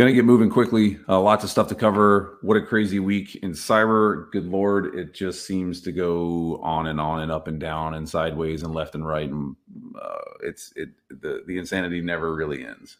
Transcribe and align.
Gonna 0.00 0.12
get 0.14 0.24
moving 0.24 0.48
quickly. 0.48 0.98
Uh, 1.10 1.20
lots 1.20 1.44
of 1.44 1.50
stuff 1.50 1.68
to 1.68 1.74
cover. 1.74 2.38
What 2.40 2.56
a 2.56 2.62
crazy 2.62 2.98
week 2.98 3.34
in 3.42 3.50
cyber. 3.50 4.30
Good 4.30 4.46
lord, 4.46 4.94
it 4.94 5.12
just 5.12 5.44
seems 5.46 5.82
to 5.82 5.92
go 5.92 6.58
on 6.62 6.86
and 6.86 6.98
on 6.98 7.20
and 7.20 7.30
up 7.30 7.48
and 7.48 7.60
down 7.60 7.92
and 7.92 8.08
sideways 8.08 8.62
and 8.62 8.72
left 8.72 8.94
and 8.94 9.06
right. 9.06 9.28
And 9.28 9.56
uh, 10.00 10.18
it's 10.42 10.72
it 10.74 10.88
the 11.10 11.44
the 11.46 11.58
insanity 11.58 12.00
never 12.00 12.34
really 12.34 12.64
ends. 12.64 12.96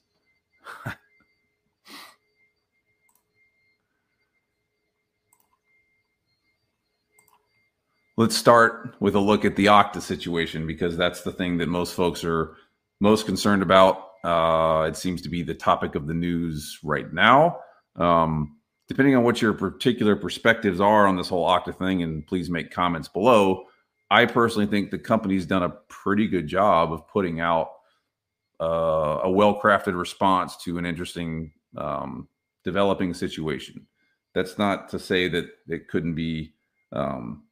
Let's 8.19 8.37
start 8.37 8.95
with 9.01 9.15
a 9.15 9.21
look 9.21 9.47
at 9.47 9.57
the 9.57 9.65
Okta 9.65 10.03
situation 10.03 10.67
because 10.67 10.99
that's 10.99 11.23
the 11.23 11.33
thing 11.33 11.57
that 11.57 11.69
most 11.71 11.95
folks 11.95 12.25
are 12.25 12.57
most 13.01 13.25
concerned 13.25 13.63
about 13.63 14.10
uh, 14.25 14.87
it 14.89 14.97
seems 14.97 15.23
to 15.23 15.29
be 15.29 15.43
the 15.43 15.55
topic 15.55 15.95
of 15.95 16.07
the 16.07 16.15
news 16.15 16.79
right 16.83 17.13
now. 17.13 17.59
Um, 17.97 18.57
depending 18.89 19.15
on 19.15 19.23
what 19.23 19.41
your 19.41 19.53
particular 19.53 20.17
perspectives 20.17 20.81
are 20.81 21.07
on 21.07 21.17
this 21.17 21.29
whole 21.29 21.47
Okta 21.47 21.77
thing, 21.77 22.03
and 22.03 22.27
please 22.27 22.51
make 22.51 22.73
comments 22.73 23.09
below. 23.09 23.67
I 24.11 24.27
personally 24.27 24.67
think 24.67 24.91
the 24.91 24.99
company's 24.99 25.47
done 25.47 25.63
a 25.63 25.71
pretty 25.89 26.27
good 26.27 26.49
job 26.49 26.93
of 26.93 27.07
putting 27.07 27.41
out 27.41 27.71
uh, 28.61 29.21
a 29.23 29.31
well-crafted 29.31 29.97
response 29.97 30.57
to 30.65 30.77
an 30.79 30.85
interesting 30.85 31.53
um, 31.77 32.29
developing 32.65 33.15
situation. 33.15 33.87
That's 34.35 34.59
not 34.59 34.89
to 34.89 34.99
say 34.99 35.29
that 35.29 35.47
it 35.69 35.89
couldn't 35.89 36.15
be 36.15 36.53
um, 36.93 37.45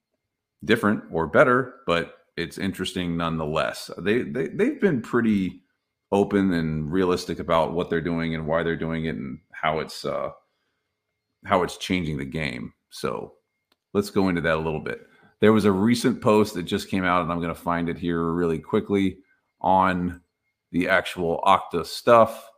different 0.64 1.05
or 1.12 1.28
better, 1.28 1.77
but 1.86 2.16
it's 2.36 2.58
interesting 2.58 3.16
nonetheless. 3.16 3.91
They, 3.98 4.22
they 4.22 4.48
they've 4.48 4.80
been 4.80 5.03
pretty 5.03 5.62
open 6.11 6.53
and 6.53 6.91
realistic 6.91 7.39
about 7.39 7.73
what 7.73 7.91
they're 7.91 8.01
doing 8.01 8.34
and 8.34 8.47
why 8.47 8.62
they're 8.62 8.77
doing 8.77 9.05
it 9.05 9.17
and 9.17 9.39
how 9.53 9.78
it's 9.81 10.05
uh, 10.05 10.31
how 11.45 11.62
it's 11.62 11.77
changing 11.77 12.19
the 12.19 12.25
game. 12.25 12.73
So 12.91 13.34
let's 13.92 14.11
go 14.11 14.28
into 14.28 14.41
that 14.42 14.56
a 14.56 14.61
little 14.61 14.81
bit. 14.81 15.00
There 15.41 15.53
was 15.53 15.65
a 15.65 15.73
recent 15.73 16.20
post 16.20 16.55
that 16.55 16.65
just 16.65 16.89
came 16.89 17.05
out, 17.05 17.23
and 17.23 17.31
I'm 17.31 17.39
going 17.39 17.55
to 17.55 17.61
find 17.61 17.89
it 17.89 17.98
here 17.98 18.23
really 18.33 18.59
quickly 18.59 19.19
on 19.61 20.20
the 20.73 20.89
actual 20.89 21.41
Okta 21.45 21.87
stuff. 21.87 22.50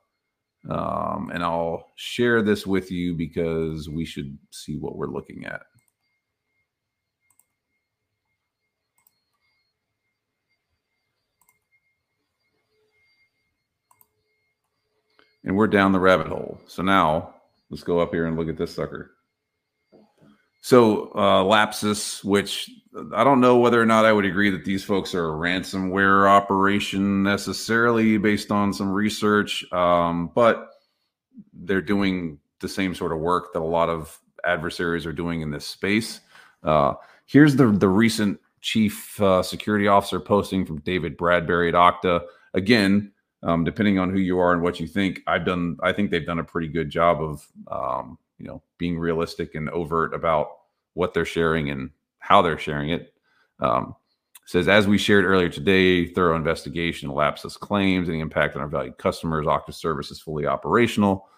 Um, 0.68 1.30
and 1.32 1.42
I'll 1.42 1.86
share 1.96 2.42
this 2.42 2.66
with 2.66 2.90
you 2.90 3.14
because 3.14 3.88
we 3.88 4.04
should 4.04 4.38
see 4.50 4.76
what 4.76 4.96
we're 4.96 5.06
looking 5.06 5.46
at. 5.46 5.62
And 15.44 15.56
we're 15.56 15.66
down 15.66 15.92
the 15.92 16.00
rabbit 16.00 16.26
hole. 16.26 16.60
So 16.66 16.82
now 16.82 17.34
let's 17.70 17.82
go 17.82 18.00
up 18.00 18.12
here 18.12 18.26
and 18.26 18.36
look 18.36 18.48
at 18.48 18.56
this 18.56 18.74
sucker. 18.74 19.12
So 20.62 21.10
uh, 21.14 21.42
Lapsus, 21.42 22.22
which 22.22 22.70
I 23.14 23.24
don't 23.24 23.40
know 23.40 23.56
whether 23.58 23.80
or 23.80 23.86
not 23.86 24.04
I 24.04 24.12
would 24.12 24.26
agree 24.26 24.50
that 24.50 24.64
these 24.64 24.84
folks 24.84 25.14
are 25.14 25.28
a 25.28 25.32
ransomware 25.32 26.28
operation 26.28 27.22
necessarily 27.22 28.18
based 28.18 28.50
on 28.50 28.72
some 28.72 28.90
research, 28.90 29.64
um, 29.72 30.30
but 30.34 30.70
they're 31.54 31.80
doing 31.80 32.38
the 32.60 32.68
same 32.68 32.94
sort 32.94 33.12
of 33.12 33.18
work 33.18 33.52
that 33.52 33.60
a 33.60 33.64
lot 33.64 33.88
of 33.88 34.18
adversaries 34.44 35.06
are 35.06 35.12
doing 35.12 35.40
in 35.40 35.50
this 35.50 35.66
space. 35.66 36.20
Uh, 36.62 36.94
here's 37.26 37.56
the 37.56 37.70
the 37.70 37.88
recent 37.88 38.38
chief 38.60 39.20
uh, 39.20 39.42
security 39.42 39.88
officer 39.88 40.20
posting 40.20 40.66
from 40.66 40.80
David 40.80 41.16
Bradbury 41.16 41.68
at 41.68 41.74
Okta. 41.74 42.22
Again, 42.52 43.12
um, 43.42 43.64
depending 43.64 43.98
on 43.98 44.10
who 44.10 44.18
you 44.18 44.38
are 44.38 44.52
and 44.52 44.62
what 44.62 44.80
you 44.80 44.86
think. 44.86 45.20
I've 45.26 45.44
done. 45.44 45.76
I 45.82 45.92
think 45.92 46.10
they've 46.10 46.26
done 46.26 46.38
a 46.38 46.44
pretty 46.44 46.68
good 46.68 46.90
job 46.90 47.22
of 47.22 47.46
um, 47.70 48.18
you 48.38 48.46
know 48.46 48.62
being 48.78 48.98
realistic 48.98 49.54
and 49.54 49.68
overt 49.70 50.14
about 50.14 50.48
what 50.94 51.14
they're 51.14 51.24
sharing 51.24 51.70
and 51.70 51.90
how 52.18 52.42
they're 52.42 52.58
sharing 52.58 52.90
it. 52.90 53.14
Um, 53.60 53.94
says 54.46 54.68
as 54.68 54.88
we 54.88 54.98
shared 54.98 55.24
earlier 55.24 55.48
today, 55.48 56.06
thorough 56.06 56.36
investigation 56.36 57.10
Lapsus 57.10 57.56
claims 57.56 58.08
any 58.08 58.20
impact 58.20 58.56
on 58.56 58.62
our 58.62 58.68
valued 58.68 58.98
customers. 58.98 59.46
Okta 59.46 59.72
service 59.72 60.10
is 60.10 60.20
fully 60.20 60.46
operational. 60.46 61.28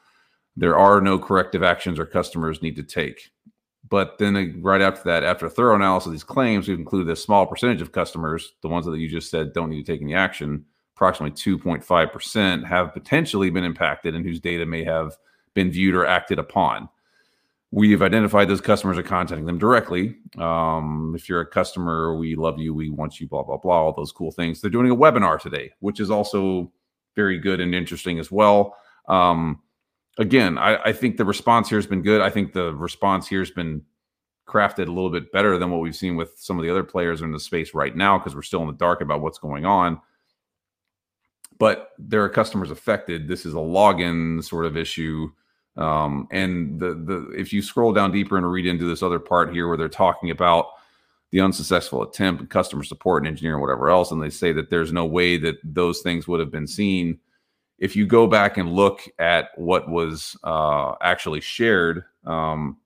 There 0.57 0.79
are 0.79 1.01
no 1.01 1.19
corrective 1.19 1.63
actions 1.63 1.99
our 1.99 2.07
customers 2.07 2.63
need 2.63 2.77
to 2.77 2.83
take. 2.83 3.31
But 3.89 4.17
then 4.19 4.61
right 4.63 4.81
after 4.81 5.03
that, 5.05 5.25
after 5.25 5.47
a 5.47 5.51
thorough 5.51 5.75
analysis 5.75 6.07
of 6.07 6.13
these 6.13 6.25
claims, 6.25 6.67
we've 6.67 6.79
included 6.79 7.13
a 7.13 7.17
small 7.17 7.47
percentage 7.47 7.83
of 7.83 7.93
customers, 7.93 8.55
the 8.63 8.69
ones 8.69 8.87
that 8.87 8.99
you 8.99 9.09
just 9.09 9.31
said 9.31 9.53
don't 9.53 9.69
need 9.69 9.85
to 9.85 9.93
take 9.93 10.01
any 10.01 10.15
action, 10.15 10.65
approximately 11.03 11.35
2.5% 11.35 12.65
have 12.65 12.93
potentially 12.93 13.51
been 13.51 13.65
impacted 13.65 14.15
and 14.15 14.25
whose 14.25 14.39
data 14.39 14.65
may 14.65 14.85
have 14.85 15.17
been 15.53 15.69
viewed 15.69 15.97
or 15.97 16.07
acted 16.07 16.39
upon. 16.39 16.89
We've 17.73 18.03
identified 18.03 18.47
those 18.47 18.61
customers 18.61 18.97
are 18.99 19.03
contacting 19.03 19.47
them 19.47 19.59
directly. 19.59 20.15
Um, 20.39 21.13
if 21.17 21.29
you're 21.29 21.41
a 21.41 21.47
customer, 21.47 22.17
we 22.17 22.37
love 22.37 22.61
you, 22.61 22.73
we 22.73 22.89
want 22.89 23.19
you, 23.19 23.27
blah, 23.27 23.43
blah, 23.43 23.57
blah, 23.57 23.83
all 23.83 23.93
those 23.93 24.13
cool 24.13 24.31
things. 24.31 24.61
They're 24.61 24.71
doing 24.71 24.93
a 24.93 24.97
webinar 24.97 25.41
today, 25.41 25.73
which 25.81 25.99
is 25.99 26.09
also 26.09 26.71
very 27.17 27.37
good 27.37 27.61
and 27.61 27.75
interesting 27.75 28.21
as 28.21 28.31
well. 28.31 28.77
Um, 29.09 29.61
again, 30.19 30.57
I, 30.57 30.77
I 30.85 30.93
think 30.93 31.17
the 31.17 31.25
response 31.25 31.69
here 31.69 31.79
has 31.79 31.87
been 31.87 32.03
good. 32.03 32.21
I 32.21 32.31
think 32.31 32.53
the 32.53 32.73
response 32.77 33.27
here 33.27 33.41
has 33.41 33.51
been 33.51 33.83
crafted 34.47 34.87
a 34.87 34.93
little 34.93 35.11
bit 35.11 35.33
better 35.33 35.59
than 35.59 35.73
what 35.73 35.81
we've 35.81 35.97
seen 35.97 36.15
with 36.15 36.35
some 36.37 36.61
of 36.61 36.63
the 36.63 36.71
other 36.71 36.85
players 36.85 37.23
in 37.23 37.33
the 37.33 37.41
space 37.41 37.75
right 37.75 37.97
now 37.97 38.19
because 38.19 38.37
we're 38.37 38.43
still 38.43 38.61
in 38.61 38.69
the 38.69 38.73
dark 38.75 39.01
about 39.01 39.21
what's 39.21 39.39
going 39.39 39.65
on 39.65 40.01
but 41.63 41.93
there 41.97 42.25
are 42.25 42.29
customers 42.29 42.73
affected. 42.73 43.29
This 43.29 43.47
is 43.47 43.55
a 43.55 43.59
login 43.59 44.43
sort 44.43 44.67
of 44.67 44.77
issue. 44.77 45.31
Um, 45.77 46.27
and 46.33 46.81
the 46.81 46.89
the 46.95 47.31
if 47.39 47.53
you 47.53 47.63
scroll 47.63 47.93
down 47.93 48.11
deeper 48.11 48.37
and 48.37 48.51
read 48.51 48.67
into 48.67 48.85
this 48.85 49.01
other 49.01 49.21
part 49.21 49.53
here 49.53 49.69
where 49.69 49.77
they're 49.77 49.89
talking 49.89 50.33
about 50.33 50.71
the 51.31 51.41
unsuccessful 51.41 52.03
attempt 52.03 52.41
and 52.41 52.51
customer 52.51 52.83
support 52.83 53.23
and 53.23 53.29
engineering 53.29 53.61
whatever 53.61 53.91
else, 53.91 54.11
and 54.11 54.21
they 54.21 54.29
say 54.29 54.53
that 54.53 54.71
there's 54.71 54.93
no 54.93 55.07
way 55.07 55.37
that 55.37 55.55
those 55.63 56.01
things 56.01 56.27
would 56.27 56.41
have 56.41 56.51
been 56.51 56.67
seen. 56.67 57.21
If 57.79 57.95
you 57.95 58.07
go 58.09 58.27
back 58.27 58.59
and 58.59 58.73
look 58.73 59.03
at 59.21 59.51
what 59.55 59.89
was 59.89 60.37
uh, 60.43 60.95
actually 61.01 61.43
shared 61.43 62.03
um, 62.27 62.77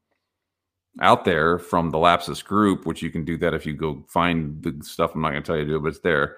out 1.01 1.25
there 1.25 1.59
from 1.59 1.89
the 1.89 1.99
Lapsus 1.99 2.45
group, 2.45 2.85
which 2.85 3.01
you 3.01 3.11
can 3.11 3.25
do 3.25 3.39
that 3.39 3.55
if 3.55 3.65
you 3.65 3.73
go 3.73 4.05
find 4.07 4.63
the 4.63 4.77
stuff. 4.85 5.15
I'm 5.15 5.23
not 5.23 5.31
going 5.31 5.43
to 5.43 5.47
tell 5.47 5.57
you 5.57 5.65
to 5.65 5.71
do, 5.71 5.81
but 5.81 5.89
it's 5.89 6.01
there 6.01 6.37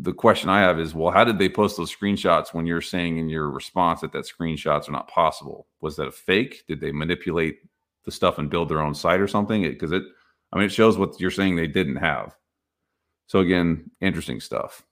the 0.00 0.12
question 0.12 0.48
I 0.48 0.60
have 0.60 0.78
is, 0.78 0.94
well, 0.94 1.12
how 1.12 1.24
did 1.24 1.38
they 1.38 1.48
post 1.48 1.76
those 1.76 1.94
screenshots 1.94 2.52
when 2.52 2.66
you're 2.66 2.80
saying 2.80 3.18
in 3.18 3.28
your 3.28 3.50
response 3.50 4.00
that 4.00 4.12
that 4.12 4.26
screenshots 4.26 4.88
are 4.88 4.92
not 4.92 5.08
possible? 5.08 5.66
Was 5.80 5.96
that 5.96 6.08
a 6.08 6.12
fake? 6.12 6.64
Did 6.68 6.80
they 6.80 6.92
manipulate 6.92 7.60
the 8.04 8.10
stuff 8.10 8.38
and 8.38 8.50
build 8.50 8.68
their 8.68 8.80
own 8.80 8.94
site 8.94 9.20
or 9.20 9.28
something? 9.28 9.62
Because 9.62 9.92
it, 9.92 10.02
it, 10.02 10.08
I 10.52 10.56
mean, 10.56 10.66
it 10.66 10.72
shows 10.72 10.98
what 10.98 11.20
you're 11.20 11.30
saying 11.30 11.56
they 11.56 11.66
didn't 11.66 11.96
have. 11.96 12.36
So 13.26 13.38
again, 13.38 13.90
interesting 14.00 14.40
stuff. 14.40 14.82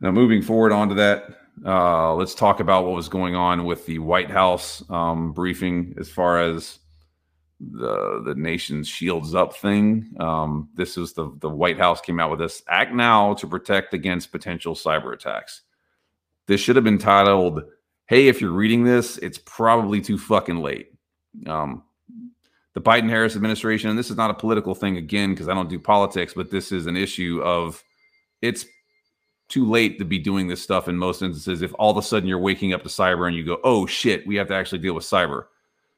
Now, 0.00 0.12
moving 0.12 0.40
forward 0.40 0.72
onto 0.72 0.94
that, 0.94 1.24
uh, 1.64 2.14
let's 2.14 2.34
talk 2.34 2.60
about 2.60 2.86
what 2.86 2.94
was 2.94 3.08
going 3.08 3.34
on 3.34 3.64
with 3.64 3.84
the 3.84 3.98
White 3.98 4.30
House 4.30 4.82
um, 4.88 5.32
briefing 5.32 5.94
as 5.98 6.08
far 6.08 6.40
as 6.40 6.78
the 7.60 8.22
the 8.24 8.34
nation's 8.34 8.88
shields 8.88 9.34
up 9.34 9.54
thing. 9.54 10.14
Um, 10.18 10.70
this 10.74 10.96
is 10.96 11.12
the 11.12 11.30
the 11.40 11.50
White 11.50 11.78
House 11.78 12.00
came 12.00 12.18
out 12.18 12.30
with 12.30 12.40
this 12.40 12.62
act 12.68 12.94
now 12.94 13.34
to 13.34 13.46
protect 13.46 13.92
against 13.92 14.32
potential 14.32 14.74
cyber 14.74 15.12
attacks. 15.12 15.62
This 16.46 16.60
should 16.60 16.76
have 16.76 16.84
been 16.84 16.98
titled, 16.98 17.62
"Hey, 18.06 18.28
if 18.28 18.40
you're 18.40 18.50
reading 18.50 18.84
this, 18.84 19.18
it's 19.18 19.38
probably 19.38 20.00
too 20.00 20.16
fucking 20.16 20.58
late." 20.58 20.92
Um, 21.46 21.84
the 22.72 22.80
Biden 22.80 23.10
Harris 23.10 23.36
administration, 23.36 23.90
and 23.90 23.98
this 23.98 24.10
is 24.10 24.16
not 24.16 24.30
a 24.30 24.34
political 24.34 24.74
thing 24.74 24.96
again 24.96 25.30
because 25.30 25.48
I 25.48 25.54
don't 25.54 25.68
do 25.68 25.78
politics, 25.78 26.32
but 26.34 26.50
this 26.50 26.72
is 26.72 26.86
an 26.86 26.96
issue 26.96 27.42
of 27.44 27.82
it's 28.40 28.64
too 29.48 29.68
late 29.68 29.98
to 29.98 30.04
be 30.04 30.18
doing 30.18 30.48
this 30.48 30.62
stuff 30.62 30.88
in 30.88 30.96
most 30.96 31.20
instances. 31.20 31.60
If 31.60 31.74
all 31.74 31.90
of 31.90 31.96
a 31.98 32.02
sudden 32.02 32.28
you're 32.28 32.38
waking 32.38 32.72
up 32.72 32.84
to 32.84 32.88
cyber 32.88 33.26
and 33.26 33.36
you 33.36 33.44
go, 33.44 33.60
"Oh 33.64 33.84
shit, 33.84 34.26
we 34.26 34.36
have 34.36 34.48
to 34.48 34.54
actually 34.54 34.78
deal 34.78 34.94
with 34.94 35.04
cyber." 35.04 35.46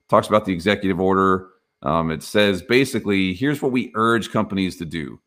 Talks 0.08 0.26
about 0.26 0.44
the 0.44 0.52
executive 0.52 1.00
order 1.00 1.51
um, 1.82 2.10
it 2.10 2.22
says 2.22 2.62
basically, 2.62 3.34
here's 3.34 3.60
what 3.60 3.72
we 3.72 3.92
urge 3.94 4.30
companies 4.30 4.76
to 4.78 4.84
do. 4.84 5.20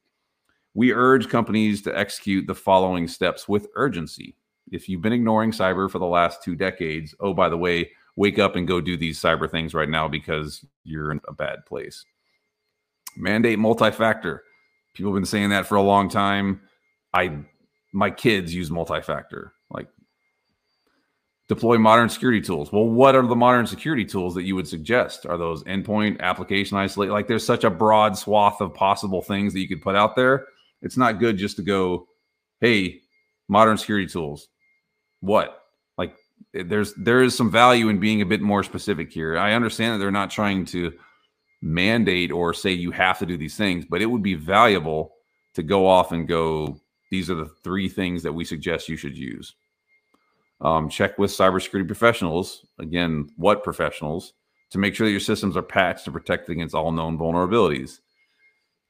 We 0.73 0.93
urge 0.93 1.29
companies 1.29 1.81
to 1.83 1.97
execute 1.97 2.47
the 2.47 2.55
following 2.55 3.07
steps 3.07 3.47
with 3.47 3.67
urgency. 3.75 4.35
If 4.71 4.89
you've 4.89 5.01
been 5.01 5.13
ignoring 5.13 5.51
cyber 5.51 5.89
for 5.89 5.99
the 5.99 6.05
last 6.05 6.43
two 6.43 6.55
decades, 6.55 7.13
oh, 7.19 7.33
by 7.33 7.49
the 7.49 7.57
way, 7.57 7.91
wake 8.15 8.39
up 8.39 8.55
and 8.55 8.67
go 8.67 8.81
do 8.81 8.97
these 8.97 9.21
cyber 9.21 9.49
things 9.49 9.73
right 9.73 9.89
now 9.89 10.07
because 10.07 10.65
you're 10.83 11.11
in 11.11 11.21
a 11.27 11.33
bad 11.33 11.65
place. 11.65 12.05
Mandate 13.15 13.59
multi 13.59 13.91
factor. 13.91 14.43
People 14.93 15.11
have 15.11 15.17
been 15.17 15.25
saying 15.25 15.49
that 15.49 15.65
for 15.65 15.75
a 15.75 15.81
long 15.81 16.09
time. 16.09 16.61
I, 17.13 17.39
my 17.93 18.09
kids 18.09 18.53
use 18.53 18.71
multi 18.71 19.01
factor. 19.01 19.53
Like 19.69 19.87
deploy 21.47 21.77
modern 21.77 22.09
security 22.09 22.41
tools. 22.41 22.71
Well, 22.71 22.87
what 22.87 23.15
are 23.15 23.25
the 23.25 23.35
modern 23.35 23.67
security 23.67 24.05
tools 24.05 24.33
that 24.35 24.43
you 24.43 24.55
would 24.55 24.67
suggest? 24.67 25.25
Are 25.25 25.37
those 25.37 25.63
endpoint 25.63 26.19
application 26.19 26.77
isolate? 26.77 27.11
Like 27.11 27.27
there's 27.27 27.45
such 27.45 27.63
a 27.63 27.69
broad 27.69 28.17
swath 28.17 28.61
of 28.61 28.73
possible 28.73 29.21
things 29.21 29.53
that 29.53 29.59
you 29.59 29.67
could 29.67 29.81
put 29.81 29.95
out 29.95 30.15
there. 30.15 30.47
It's 30.81 30.97
not 30.97 31.19
good 31.19 31.37
just 31.37 31.57
to 31.57 31.63
go, 31.63 32.07
hey, 32.61 33.01
modern 33.47 33.77
security 33.77 34.07
tools. 34.07 34.47
What? 35.19 35.61
Like 35.97 36.15
eh, 36.55 36.63
there's 36.65 36.93
there 36.95 37.21
is 37.21 37.35
some 37.35 37.51
value 37.51 37.89
in 37.89 37.99
being 37.99 38.21
a 38.21 38.25
bit 38.25 38.41
more 38.41 38.63
specific 38.63 39.11
here. 39.11 39.37
I 39.37 39.53
understand 39.53 39.93
that 39.93 39.99
they're 39.99 40.11
not 40.11 40.31
trying 40.31 40.65
to 40.65 40.93
mandate 41.61 42.31
or 42.31 42.53
say 42.53 42.71
you 42.71 42.91
have 42.91 43.19
to 43.19 43.25
do 43.25 43.37
these 43.37 43.55
things, 43.55 43.85
but 43.85 44.01
it 44.01 44.07
would 44.07 44.23
be 44.23 44.35
valuable 44.35 45.13
to 45.53 45.63
go 45.63 45.87
off 45.87 46.11
and 46.11 46.27
go. 46.27 46.79
These 47.11 47.29
are 47.29 47.35
the 47.35 47.45
three 47.63 47.87
things 47.87 48.23
that 48.23 48.33
we 48.33 48.43
suggest 48.43 48.89
you 48.89 48.97
should 48.97 49.15
use. 49.15 49.55
Um, 50.65 50.89
check 50.89 51.19
with 51.19 51.29
cybersecurity 51.29 51.85
professionals. 51.85 52.65
Again, 52.79 53.29
what 53.37 53.63
professionals? 53.63 54.33
To 54.71 54.79
make 54.79 54.95
sure 54.95 55.05
that 55.05 55.11
your 55.11 55.19
systems 55.19 55.55
are 55.55 55.61
patched 55.61 56.05
to 56.05 56.11
protect 56.11 56.49
against 56.49 56.73
all 56.73 56.91
known 56.91 57.19
vulnerabilities. 57.19 57.99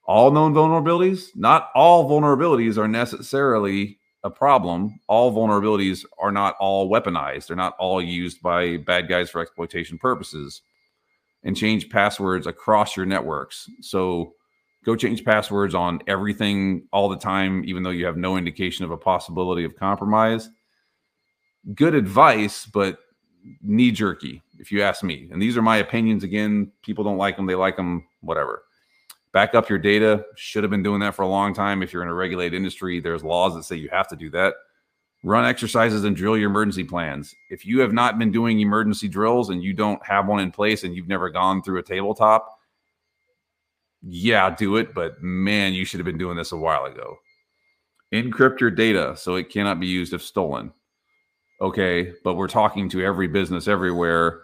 All 0.06 0.32
known 0.32 0.54
vulnerabilities? 0.54 1.36
Not 1.36 1.72
all 1.76 2.10
vulnerabilities 2.10 2.78
are 2.78 2.88
necessarily 2.88 4.00
a 4.24 4.30
problem. 4.30 5.02
All 5.10 5.34
vulnerabilities 5.34 6.06
are 6.18 6.32
not 6.32 6.56
all 6.62 6.90
weaponized. 6.90 7.48
They're 7.48 7.58
not 7.58 7.76
all 7.78 8.02
used 8.02 8.42
by 8.42 8.78
bad 8.78 9.10
guys 9.10 9.30
for 9.30 9.42
exploitation 9.42 9.98
purposes. 9.98 10.62
And 11.44 11.58
change 11.58 11.90
passwords 11.90 12.48
across 12.48 12.96
your 12.96 13.06
networks. 13.06 13.70
So 13.82 14.34
go 14.86 14.96
change 14.96 15.26
passwords 15.26 15.76
on 15.76 16.00
everything 16.08 16.88
all 16.94 17.10
the 17.10 17.18
time, 17.18 17.66
even 17.66 17.84
though 17.84 17.90
you 17.90 18.06
have 18.06 18.16
no 18.16 18.38
indication 18.38 18.86
of 18.86 18.92
a 18.92 18.98
possibility 18.98 19.66
of 19.66 19.76
compromise. 19.76 20.50
Good 21.74 21.96
advice, 21.96 22.66
but 22.66 23.00
knee 23.62 23.92
jerky, 23.92 24.42
if 24.60 24.72
you 24.72 24.82
ask 24.84 25.04
me. 25.04 25.30
And 25.32 25.42
these 25.42 25.58
are 25.58 25.62
my 25.62 25.78
opinions. 25.78 26.24
Again, 26.24 26.72
people 26.84 27.04
don't 27.04 27.18
like 27.18 27.38
them, 27.38 27.46
they 27.46 27.56
like 27.56 27.76
them, 27.76 28.06
whatever 28.22 28.64
back 29.36 29.54
up 29.54 29.68
your 29.68 29.78
data. 29.78 30.26
Should 30.38 30.64
have 30.64 30.72
been 30.72 30.82
doing 30.82 31.02
that 31.02 31.14
for 31.14 31.24
a 31.24 31.28
long 31.28 31.54
time. 31.54 31.84
If 31.84 31.92
you're 31.92 32.02
in 32.02 32.08
a 32.08 32.14
regulated 32.14 32.56
industry, 32.56 33.02
there's 33.02 33.22
laws 33.22 33.54
that 33.54 33.66
say 33.66 33.76
you 33.76 33.90
have 33.90 34.08
to 34.08 34.16
do 34.16 34.30
that. 34.30 34.54
Run 35.24 35.44
exercises 35.44 36.06
and 36.06 36.16
drill 36.16 36.38
your 36.38 36.50
emergency 36.50 36.86
plans. 36.86 37.36
If 37.50 37.66
you 37.66 37.82
have 37.82 37.92
not 37.92 38.18
been 38.18 38.32
doing 38.32 38.62
emergency 38.62 39.10
drills 39.10 39.50
and 39.50 39.62
you 39.62 39.74
don't 39.74 40.04
have 40.06 40.28
one 40.28 40.40
in 40.40 40.52
place 40.52 40.86
and 40.86 40.96
you've 40.96 41.10
never 41.10 41.30
gone 41.30 41.62
through 41.62 41.80
a 41.80 41.84
tabletop, 41.84 42.58
yeah, 44.02 44.50
do 44.56 44.78
it. 44.78 44.94
But 44.94 45.22
man, 45.22 45.74
you 45.74 45.84
should 45.84 46.00
have 46.00 46.06
been 46.06 46.18
doing 46.18 46.38
this 46.38 46.54
a 46.54 46.58
while 46.58 46.86
ago. 46.86 47.18
Encrypt 48.14 48.62
your 48.62 48.72
data 48.72 49.18
so 49.18 49.36
it 49.36 49.50
cannot 49.50 49.82
be 49.82 49.88
used 49.88 50.14
if 50.14 50.24
stolen. 50.24 50.72
Okay, 51.62 52.14
but 52.24 52.36
we're 52.36 52.48
talking 52.48 52.90
to 52.90 53.04
every 53.04 53.28
business 53.28 53.68
everywhere. 53.68 54.42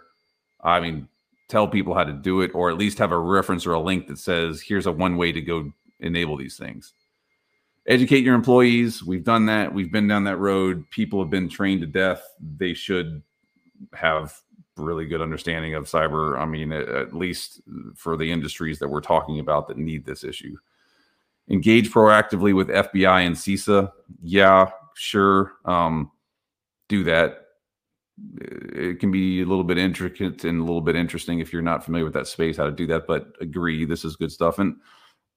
I 0.62 0.80
mean, 0.80 1.08
tell 1.48 1.68
people 1.68 1.94
how 1.94 2.04
to 2.04 2.12
do 2.12 2.40
it 2.40 2.50
or 2.54 2.70
at 2.70 2.78
least 2.78 2.98
have 2.98 3.12
a 3.12 3.18
reference 3.18 3.66
or 3.66 3.72
a 3.72 3.80
link 3.80 4.06
that 4.06 4.18
says 4.18 4.62
here's 4.62 4.86
a 4.86 4.92
one 4.92 5.16
way 5.16 5.32
to 5.32 5.40
go 5.40 5.72
enable 6.00 6.36
these 6.36 6.56
things. 6.56 6.94
Educate 7.86 8.24
your 8.24 8.34
employees. 8.34 9.02
We've 9.02 9.24
done 9.24 9.46
that. 9.46 9.74
We've 9.74 9.92
been 9.92 10.08
down 10.08 10.24
that 10.24 10.36
road. 10.36 10.88
People 10.90 11.20
have 11.20 11.30
been 11.30 11.48
trained 11.48 11.80
to 11.82 11.86
death. 11.86 12.22
They 12.56 12.74
should 12.74 13.22
have 13.92 14.40
really 14.76 15.04
good 15.04 15.20
understanding 15.20 15.74
of 15.74 15.84
cyber. 15.84 16.38
I 16.38 16.46
mean 16.46 16.72
at, 16.72 17.12
least 17.12 17.60
for 17.94 18.16
the 18.16 18.30
industries 18.30 18.78
that 18.78 18.88
we're 18.88 19.00
talking 19.00 19.40
about 19.40 19.68
that 19.68 19.76
need 19.76 20.06
this 20.06 20.24
issue. 20.24 20.56
Engage 21.50 21.90
proactively 21.90 22.54
with 22.54 22.68
fbi 22.68 23.26
and 23.26 23.36
cisa 23.36 23.92
yeah 24.22 24.70
sure. 24.94 25.54
Um, 25.64 26.11
do 26.92 27.02
that 27.04 27.42
it 28.40 29.00
can 29.00 29.10
be 29.10 29.40
a 29.40 29.46
little 29.46 29.64
bit 29.64 29.78
intricate 29.78 30.44
and 30.44 30.60
a 30.60 30.64
little 30.64 30.82
bit 30.82 30.96
interesting 30.96 31.40
if 31.40 31.52
you're 31.52 31.62
not 31.62 31.84
familiar 31.84 32.04
with 32.04 32.14
that 32.14 32.26
space 32.26 32.56
how 32.56 32.64
to 32.64 32.72
do 32.72 32.86
that 32.86 33.06
but 33.06 33.28
agree 33.40 33.84
this 33.84 34.04
is 34.04 34.16
good 34.16 34.30
stuff. 34.30 34.58
And 34.58 34.76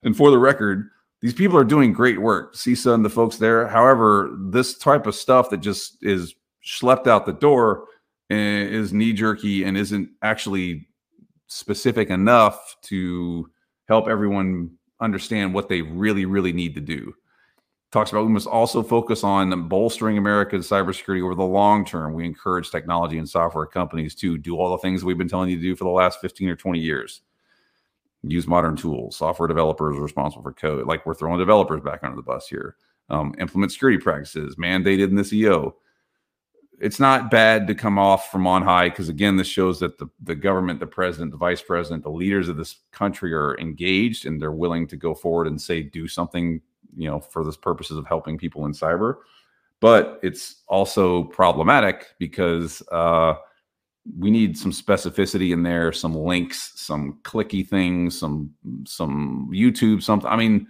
and 0.04 0.16
for 0.16 0.30
the 0.30 0.38
record 0.38 0.90
these 1.22 1.34
people 1.34 1.58
are 1.58 1.64
doing 1.64 1.94
great 1.94 2.20
work 2.20 2.54
cisa 2.54 2.94
and 2.94 3.06
the 3.06 3.10
folks 3.10 3.38
there. 3.38 3.68
However 3.68 4.36
this 4.52 4.78
type 4.78 5.08
of 5.08 5.16
stuff 5.16 5.50
that 5.50 5.62
just 5.62 5.98
is 6.02 6.36
schlepped 6.64 7.08
out 7.08 7.26
the 7.26 7.34
door 7.34 7.86
eh, 8.30 8.66
is 8.80 8.92
knee 8.92 9.14
jerky 9.14 9.64
and 9.64 9.78
isn't 9.78 10.10
actually 10.22 10.88
specific 11.48 12.10
enough 12.10 12.76
to 12.82 13.50
help 13.88 14.08
everyone 14.08 14.72
understand 15.00 15.54
what 15.54 15.70
they 15.70 15.82
really 15.82 16.26
really 16.26 16.54
need 16.54 16.76
to 16.76 16.82
do 16.82 17.14
talks 17.96 18.12
about 18.12 18.26
we 18.26 18.34
must 18.34 18.46
also 18.46 18.84
focus 18.84 19.24
on 19.24 19.70
bolstering 19.70 20.18
America's 20.18 20.70
cybersecurity 20.70 21.24
over 21.24 21.34
the 21.34 21.44
long 21.44 21.86
term. 21.86 22.14
We 22.14 22.26
encourage 22.26 22.70
technology 22.70 23.18
and 23.18 23.28
software 23.28 23.66
companies 23.66 24.14
to 24.16 24.38
do 24.38 24.58
all 24.58 24.72
the 24.72 24.78
things 24.80 25.06
we've 25.06 25.18
been 25.18 25.30
telling 25.30 25.50
you 25.50 25.56
to 25.56 25.62
do 25.62 25.76
for 25.78 25.86
the 25.86 25.90
last 25.90 26.20
15 26.20 26.50
or 26.50 26.58
20 26.58 26.78
years. 26.78 27.22
Use 28.22 28.48
modern 28.48 28.76
tools. 28.76 29.16
Software 29.16 29.48
developers 29.48 29.96
are 29.96 30.02
responsible 30.02 30.44
for 30.44 30.52
code. 30.52 30.86
Like 30.88 31.06
we're 31.06 31.14
throwing 31.14 31.40
developers 31.40 31.82
back 31.82 32.04
under 32.04 32.18
the 32.18 32.22
bus 32.22 32.50
here. 32.50 32.76
Um, 33.10 33.34
implement 33.40 33.72
security 33.72 33.98
practices 33.98 34.58
mandated 34.58 35.08
in 35.08 35.16
the 35.16 35.22
CEO. 35.22 35.76
It's 36.82 37.00
not 37.00 37.32
bad 37.32 37.66
to 37.68 37.76
come 37.76 37.98
off 37.98 38.30
from 38.30 38.46
on 38.46 38.62
high 38.62 38.90
because 38.90 39.08
again, 39.08 39.38
this 39.38 39.48
shows 39.48 39.80
that 39.80 39.98
the, 40.00 40.08
the 40.22 40.36
government, 40.36 40.82
the 40.82 40.88
president, 40.88 41.32
the 41.32 41.38
vice 41.38 41.62
president, 41.62 42.04
the 42.04 42.10
leaders 42.10 42.50
of 42.50 42.58
this 42.58 42.76
country 42.92 43.34
are 43.34 43.58
engaged 43.58 44.26
and 44.26 44.42
they're 44.42 44.52
willing 44.52 44.86
to 44.88 44.98
go 44.98 45.16
forward 45.16 45.48
and 45.48 45.62
say, 45.62 45.82
do 45.82 46.10
something 46.10 46.60
you 46.96 47.10
know, 47.10 47.20
for 47.20 47.44
the 47.44 47.52
purposes 47.54 47.98
of 47.98 48.06
helping 48.06 48.38
people 48.38 48.66
in 48.66 48.72
cyber. 48.72 49.18
But 49.82 50.20
it's 50.24 50.64
also 50.68 51.26
problematic 51.26 52.08
because 52.18 52.82
uh, 52.92 53.36
we 54.18 54.32
need 54.32 54.58
some 54.58 54.72
specificity 54.72 55.52
in 55.52 55.64
there, 55.64 55.92
some 55.92 56.16
links, 56.16 56.74
some 56.76 57.20
clicky 57.24 57.68
things, 57.68 58.18
some 58.18 58.52
some 58.86 59.50
YouTube, 59.54 60.02
something. 60.02 60.30
I 60.30 60.36
mean, 60.36 60.68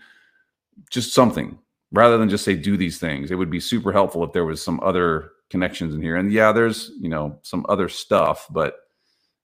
just 0.90 1.14
something 1.14 1.58
rather 1.92 2.18
than 2.18 2.30
just 2.30 2.44
say 2.44 2.56
do 2.56 2.78
these 2.78 2.98
things. 2.98 3.32
It 3.32 3.36
would 3.36 3.52
be 3.52 3.60
super 3.60 3.92
helpful 3.92 4.24
if 4.24 4.34
there 4.34 4.46
was 4.46 4.62
some 4.62 4.80
other 4.82 5.32
connections 5.50 5.94
in 5.94 6.02
here. 6.02 6.16
And 6.16 6.32
yeah, 6.32 6.52
there's 6.52 6.92
you 7.00 7.10
know 7.10 7.40
some 7.44 7.66
other 7.70 7.90
stuff, 7.90 8.48
but 8.50 8.76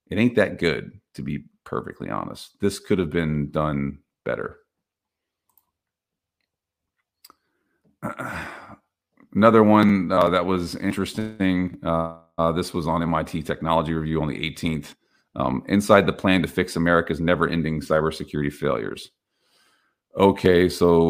it 0.10 0.18
ain't 0.18 0.36
that 0.36 0.58
good 0.58 1.00
to 1.16 1.22
be 1.22 1.46
perfectly 1.64 2.10
honest. 2.10 2.60
This 2.60 2.80
could 2.80 3.00
have 3.00 3.10
been 3.10 3.52
done 3.52 4.00
better. 4.26 4.61
another 9.36 9.64
one 9.64 10.12
uh, 10.12 10.30
that 10.30 10.46
was 10.46 10.76
interesting. 10.76 11.78
Uh, 11.84 12.52
this 12.54 12.74
was 12.74 12.88
on 12.88 13.04
MIT 13.04 13.44
Technology 13.44 13.94
Review 13.94 14.22
on 14.22 14.28
the 14.28 14.52
18th. 14.52 14.96
Um, 15.36 15.64
inside 15.68 16.06
the 16.06 16.14
plan 16.14 16.42
to 16.42 16.48
fix 16.48 16.76
America's 16.76 17.22
never-ending 17.22 17.82
cybersecurity 17.82 18.52
failures. 18.52 19.12
Okay, 20.18 20.68
so 20.68 21.04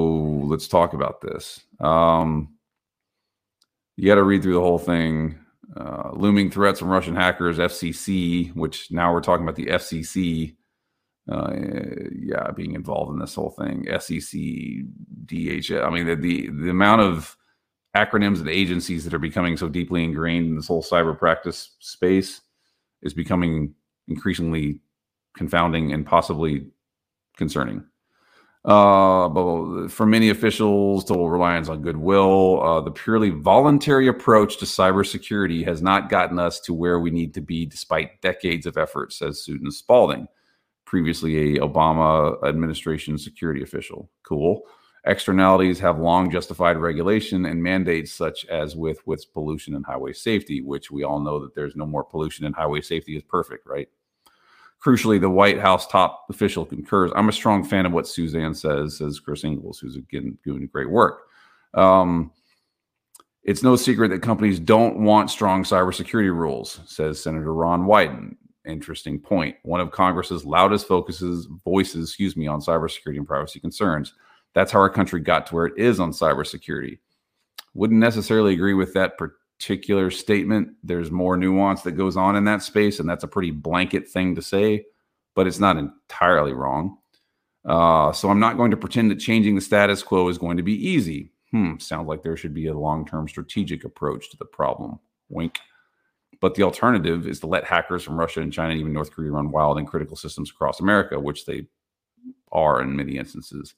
let's 0.45 0.67
talk 0.67 0.93
about 0.93 1.21
this. 1.21 1.61
Um, 1.79 2.55
you 3.97 4.07
got 4.07 4.15
to 4.15 4.23
read 4.23 4.43
through 4.43 4.53
the 4.53 4.61
whole 4.61 4.77
thing. 4.77 5.39
Uh, 5.75 6.11
looming 6.13 6.51
threats 6.51 6.79
from 6.79 6.89
Russian 6.89 7.15
hackers, 7.15 7.57
FCC, 7.57 8.53
which 8.55 8.91
now 8.91 9.13
we're 9.13 9.21
talking 9.21 9.43
about 9.43 9.55
the 9.55 9.67
FCC 9.67 10.55
uh, 11.29 11.53
yeah, 12.13 12.51
being 12.51 12.73
involved 12.73 13.13
in 13.13 13.19
this 13.19 13.35
whole 13.35 13.51
thing. 13.51 13.85
SEC, 13.99 14.39
DHS. 15.25 15.85
I 15.85 15.89
mean, 15.89 16.07
the, 16.07 16.15
the, 16.15 16.49
the 16.49 16.69
amount 16.69 17.01
of 17.01 17.37
acronyms 17.95 18.39
and 18.39 18.49
agencies 18.49 19.03
that 19.03 19.13
are 19.13 19.19
becoming 19.19 19.57
so 19.57 19.67
deeply 19.67 20.03
ingrained 20.03 20.47
in 20.47 20.55
this 20.55 20.67
whole 20.67 20.83
cyber 20.83 21.17
practice 21.17 21.75
space 21.79 22.41
is 23.01 23.13
becoming 23.13 23.73
increasingly 24.07 24.79
confounding 25.35 25.91
and 25.91 26.05
possibly 26.05 26.67
concerning. 27.37 27.83
Uh, 28.63 29.27
but 29.27 29.87
for 29.87 30.05
many 30.05 30.29
officials, 30.29 31.03
total 31.03 31.29
reliance 31.29 31.67
on 31.67 31.81
goodwill. 31.81 32.61
Uh, 32.61 32.81
the 32.81 32.91
purely 32.91 33.31
voluntary 33.31 34.07
approach 34.07 34.57
to 34.57 34.65
cybersecurity 34.65 35.65
has 35.65 35.81
not 35.81 36.09
gotten 36.09 36.37
us 36.37 36.59
to 36.59 36.73
where 36.73 36.99
we 36.99 37.09
need 37.09 37.33
to 37.33 37.41
be, 37.41 37.65
despite 37.65 38.21
decades 38.21 38.67
of 38.67 38.77
effort, 38.77 39.13
says 39.13 39.43
Suzanne 39.43 39.71
Spaulding 39.71 40.27
previously 40.91 41.55
a 41.55 41.59
Obama 41.61 42.37
administration 42.43 43.17
security 43.17 43.63
official. 43.63 44.09
Cool. 44.23 44.63
Externalities 45.05 45.79
have 45.79 45.97
long 45.99 46.29
justified 46.29 46.75
regulation 46.75 47.45
and 47.45 47.63
mandates, 47.63 48.11
such 48.11 48.45
as 48.47 48.75
with 48.75 48.99
with 49.07 49.31
pollution 49.33 49.73
and 49.73 49.85
highway 49.85 50.11
safety, 50.11 50.61
which 50.61 50.91
we 50.91 51.05
all 51.05 51.21
know 51.21 51.39
that 51.39 51.55
there's 51.55 51.77
no 51.77 51.85
more 51.85 52.03
pollution 52.03 52.45
and 52.45 52.53
highway 52.53 52.81
safety 52.81 53.15
is 53.15 53.23
perfect, 53.23 53.65
right? 53.65 53.87
Crucially, 54.85 55.19
the 55.21 55.29
White 55.29 55.61
House 55.61 55.87
top 55.87 56.25
official 56.29 56.65
concurs. 56.65 57.13
I'm 57.15 57.29
a 57.29 57.31
strong 57.31 57.63
fan 57.63 57.85
of 57.85 57.93
what 57.93 58.05
Suzanne 58.05 58.53
says, 58.53 58.97
says 58.97 59.17
Chris 59.17 59.45
Inglis, 59.45 59.79
who's 59.79 59.95
again 59.95 60.37
doing 60.43 60.67
great 60.67 60.89
work. 60.89 61.21
Um, 61.73 62.31
it's 63.43 63.63
no 63.63 63.77
secret 63.77 64.09
that 64.09 64.21
companies 64.21 64.59
don't 64.59 64.99
want 64.99 65.31
strong 65.31 65.63
cybersecurity 65.63 66.35
rules, 66.35 66.81
says 66.85 67.23
Senator 67.23 67.53
Ron 67.53 67.83
Wyden 67.85 68.35
interesting 68.65 69.19
point. 69.19 69.55
One 69.63 69.79
of 69.79 69.91
Congress's 69.91 70.45
loudest 70.45 70.87
focuses 70.87 71.47
voices, 71.63 72.09
excuse 72.09 72.35
me, 72.35 72.47
on 72.47 72.61
cybersecurity 72.61 73.17
and 73.17 73.27
privacy 73.27 73.59
concerns. 73.59 74.13
That's 74.53 74.71
how 74.71 74.79
our 74.79 74.89
country 74.89 75.21
got 75.21 75.47
to 75.47 75.55
where 75.55 75.65
it 75.67 75.77
is 75.77 75.99
on 75.99 76.11
cybersecurity. 76.11 76.99
Wouldn't 77.73 77.99
necessarily 77.99 78.53
agree 78.53 78.73
with 78.73 78.93
that 78.93 79.17
particular 79.17 80.11
statement. 80.11 80.69
There's 80.83 81.11
more 81.11 81.37
nuance 81.37 81.83
that 81.83 81.93
goes 81.93 82.17
on 82.17 82.35
in 82.35 82.43
that 82.45 82.63
space, 82.63 82.99
and 82.99 83.07
that's 83.07 83.23
a 83.23 83.29
pretty 83.29 83.51
blanket 83.51 84.09
thing 84.09 84.35
to 84.35 84.41
say, 84.41 84.85
but 85.35 85.47
it's 85.47 85.59
not 85.59 85.77
entirely 85.77 86.53
wrong. 86.53 86.97
Uh, 87.63 88.11
so 88.11 88.29
I'm 88.29 88.39
not 88.39 88.57
going 88.57 88.71
to 88.71 88.77
pretend 88.77 89.11
that 89.11 89.19
changing 89.19 89.55
the 89.55 89.61
status 89.61 90.03
quo 90.03 90.27
is 90.27 90.37
going 90.37 90.57
to 90.57 90.63
be 90.63 90.73
easy. 90.73 91.31
Hmm, 91.51 91.77
sounds 91.77 92.07
like 92.07 92.23
there 92.23 92.37
should 92.37 92.53
be 92.53 92.67
a 92.67 92.77
long 92.77 93.05
term 93.05 93.27
strategic 93.27 93.83
approach 93.83 94.29
to 94.31 94.37
the 94.37 94.45
problem. 94.45 94.99
Wink. 95.29 95.59
But 96.41 96.55
the 96.55 96.63
alternative 96.63 97.27
is 97.27 97.39
to 97.41 97.47
let 97.47 97.63
hackers 97.63 98.03
from 98.03 98.19
Russia 98.19 98.41
and 98.41 98.51
China 98.51 98.71
and 98.71 98.79
even 98.79 98.91
North 98.91 99.11
Korea 99.11 99.31
run 99.31 99.51
wild 99.51 99.77
in 99.77 99.85
critical 99.85 100.17
systems 100.17 100.49
across 100.49 100.79
America, 100.79 101.19
which 101.19 101.45
they 101.45 101.67
are 102.51 102.81
in 102.81 102.95
many 102.95 103.17
instances. 103.17 103.75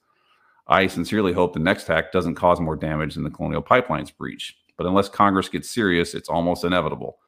I 0.67 0.87
sincerely 0.87 1.33
hope 1.33 1.53
the 1.53 1.59
next 1.59 1.87
hack 1.87 2.11
doesn't 2.13 2.35
cause 2.35 2.61
more 2.61 2.77
damage 2.77 3.15
than 3.15 3.23
the 3.23 3.29
Colonial 3.29 3.61
Pipelines 3.61 4.15
breach. 4.15 4.57
But 4.77 4.87
unless 4.87 5.09
Congress 5.09 5.49
gets 5.49 5.69
serious, 5.69 6.15
it's 6.15 6.29
almost 6.29 6.63
inevitable. 6.63 7.19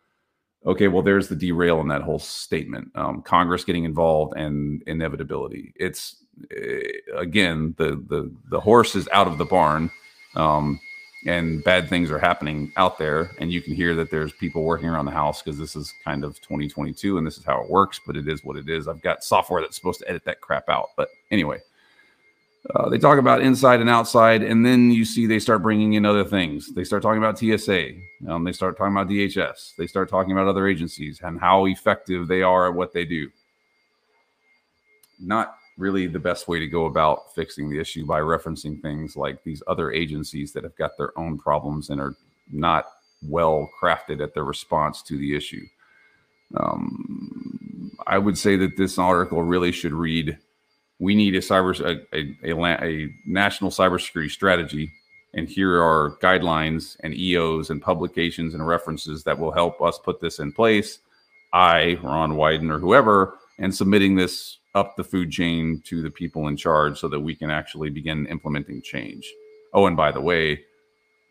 Okay, 0.65 0.87
well, 0.87 1.03
there's 1.03 1.27
the 1.27 1.35
derail 1.35 1.79
in 1.81 1.89
that 1.89 2.01
whole 2.01 2.17
statement. 2.17 2.89
Um, 2.95 3.21
Congress 3.21 3.63
getting 3.63 3.83
involved 3.83 4.33
and 4.35 4.81
inevitability. 4.87 5.73
It's 5.75 6.23
uh, 6.51 7.17
again 7.17 7.75
the 7.77 8.03
the 8.07 8.31
the 8.49 8.59
horse 8.59 8.95
is 8.95 9.07
out 9.09 9.27
of 9.27 9.37
the 9.37 9.45
barn. 9.45 9.91
Um, 10.35 10.79
and 11.25 11.63
bad 11.63 11.89
things 11.89 12.11
are 12.11 12.19
happening 12.19 12.71
out 12.77 12.97
there 12.97 13.31
and 13.39 13.51
you 13.51 13.61
can 13.61 13.73
hear 13.73 13.95
that 13.95 14.11
there's 14.11 14.31
people 14.33 14.63
working 14.63 14.87
around 14.87 15.05
the 15.05 15.11
house 15.11 15.41
because 15.41 15.57
this 15.57 15.75
is 15.75 15.93
kind 16.03 16.23
of 16.23 16.39
2022 16.41 17.17
and 17.17 17.25
this 17.25 17.37
is 17.37 17.43
how 17.43 17.61
it 17.61 17.69
works 17.69 17.99
but 18.05 18.15
it 18.15 18.27
is 18.27 18.43
what 18.43 18.55
it 18.55 18.69
is. 18.69 18.87
I've 18.87 19.01
got 19.01 19.23
software 19.23 19.61
that's 19.61 19.75
supposed 19.75 19.99
to 20.01 20.09
edit 20.09 20.23
that 20.25 20.41
crap 20.41 20.69
out 20.69 20.89
but 20.95 21.09
anyway 21.31 21.59
uh, 22.73 22.89
they 22.89 22.97
talk 22.97 23.19
about 23.19 23.41
inside 23.41 23.79
and 23.79 23.89
outside 23.89 24.43
and 24.43 24.65
then 24.65 24.91
you 24.91 25.05
see 25.05 25.25
they 25.25 25.39
start 25.39 25.61
bringing 25.61 25.93
in 25.93 26.05
other 26.05 26.23
things. 26.23 26.73
They 26.73 26.83
start 26.83 27.01
talking 27.01 27.23
about 27.23 27.37
tsa 27.37 27.91
um, 28.27 28.43
they 28.43 28.53
start 28.53 28.77
talking 28.77 28.93
about 28.93 29.09
dhs 29.09 29.75
they 29.75 29.87
start 29.87 30.09
talking 30.09 30.31
about 30.31 30.47
other 30.47 30.67
agencies 30.67 31.19
and 31.23 31.39
how 31.39 31.65
effective 31.65 32.27
they 32.27 32.41
are 32.41 32.67
at 32.67 32.73
what 32.73 32.93
they 32.93 33.05
do. 33.05 33.29
Not 35.19 35.55
really 35.77 36.07
the 36.07 36.19
best 36.19 36.47
way 36.47 36.59
to 36.59 36.67
go 36.67 36.85
about 36.85 37.33
fixing 37.35 37.69
the 37.69 37.79
issue 37.79 38.05
by 38.05 38.19
referencing 38.19 38.81
things 38.81 39.15
like 39.15 39.43
these 39.43 39.61
other 39.67 39.91
agencies 39.91 40.53
that 40.53 40.63
have 40.63 40.75
got 40.77 40.97
their 40.97 41.17
own 41.19 41.37
problems 41.37 41.89
and 41.89 41.99
are 41.99 42.15
not 42.51 42.85
well 43.23 43.69
crafted 43.81 44.21
at 44.21 44.33
their 44.33 44.45
response 44.45 45.01
to 45.01 45.17
the 45.17 45.35
issue. 45.35 45.65
Um, 46.57 47.91
I 48.07 48.17
would 48.17 48.37
say 48.37 48.55
that 48.57 48.77
this 48.77 48.97
article 48.97 49.41
really 49.41 49.71
should 49.71 49.93
read 49.93 50.37
we 50.99 51.13
need 51.13 51.35
a 51.35 51.39
cyber 51.39 51.77
a, 51.81 52.17
a, 52.17 52.53
a, 52.53 52.85
a 52.85 53.09
national 53.25 53.69
cybersecurity 53.69 54.31
strategy 54.31 54.89
and 55.35 55.49
here 55.49 55.81
are 55.81 56.17
guidelines 56.21 56.95
and 57.01 57.13
EOs 57.13 57.69
and 57.69 57.81
publications 57.81 58.53
and 58.53 58.65
references 58.65 59.23
that 59.25 59.37
will 59.37 59.51
help 59.51 59.81
us 59.81 59.99
put 59.99 60.21
this 60.21 60.39
in 60.39 60.53
place. 60.53 60.99
I, 61.53 61.99
Ron 62.01 62.33
Wyden, 62.33 62.71
or 62.71 62.79
whoever, 62.79 63.35
and 63.59 63.75
submitting 63.75 64.15
this 64.15 64.57
up 64.75 64.95
the 64.95 65.03
food 65.03 65.31
chain 65.31 65.81
to 65.85 66.01
the 66.01 66.11
people 66.11 66.47
in 66.49 66.57
charge 66.57 66.99
so 66.99 67.07
that 67.07 67.19
we 67.19 67.33
can 67.33 67.49
actually 67.49 67.89
begin 67.89 68.27
implementing 68.27 68.81
change. 68.81 69.33
Oh, 69.73 69.87
and 69.87 69.97
by 69.97 70.11
the 70.11 70.21
way, 70.21 70.63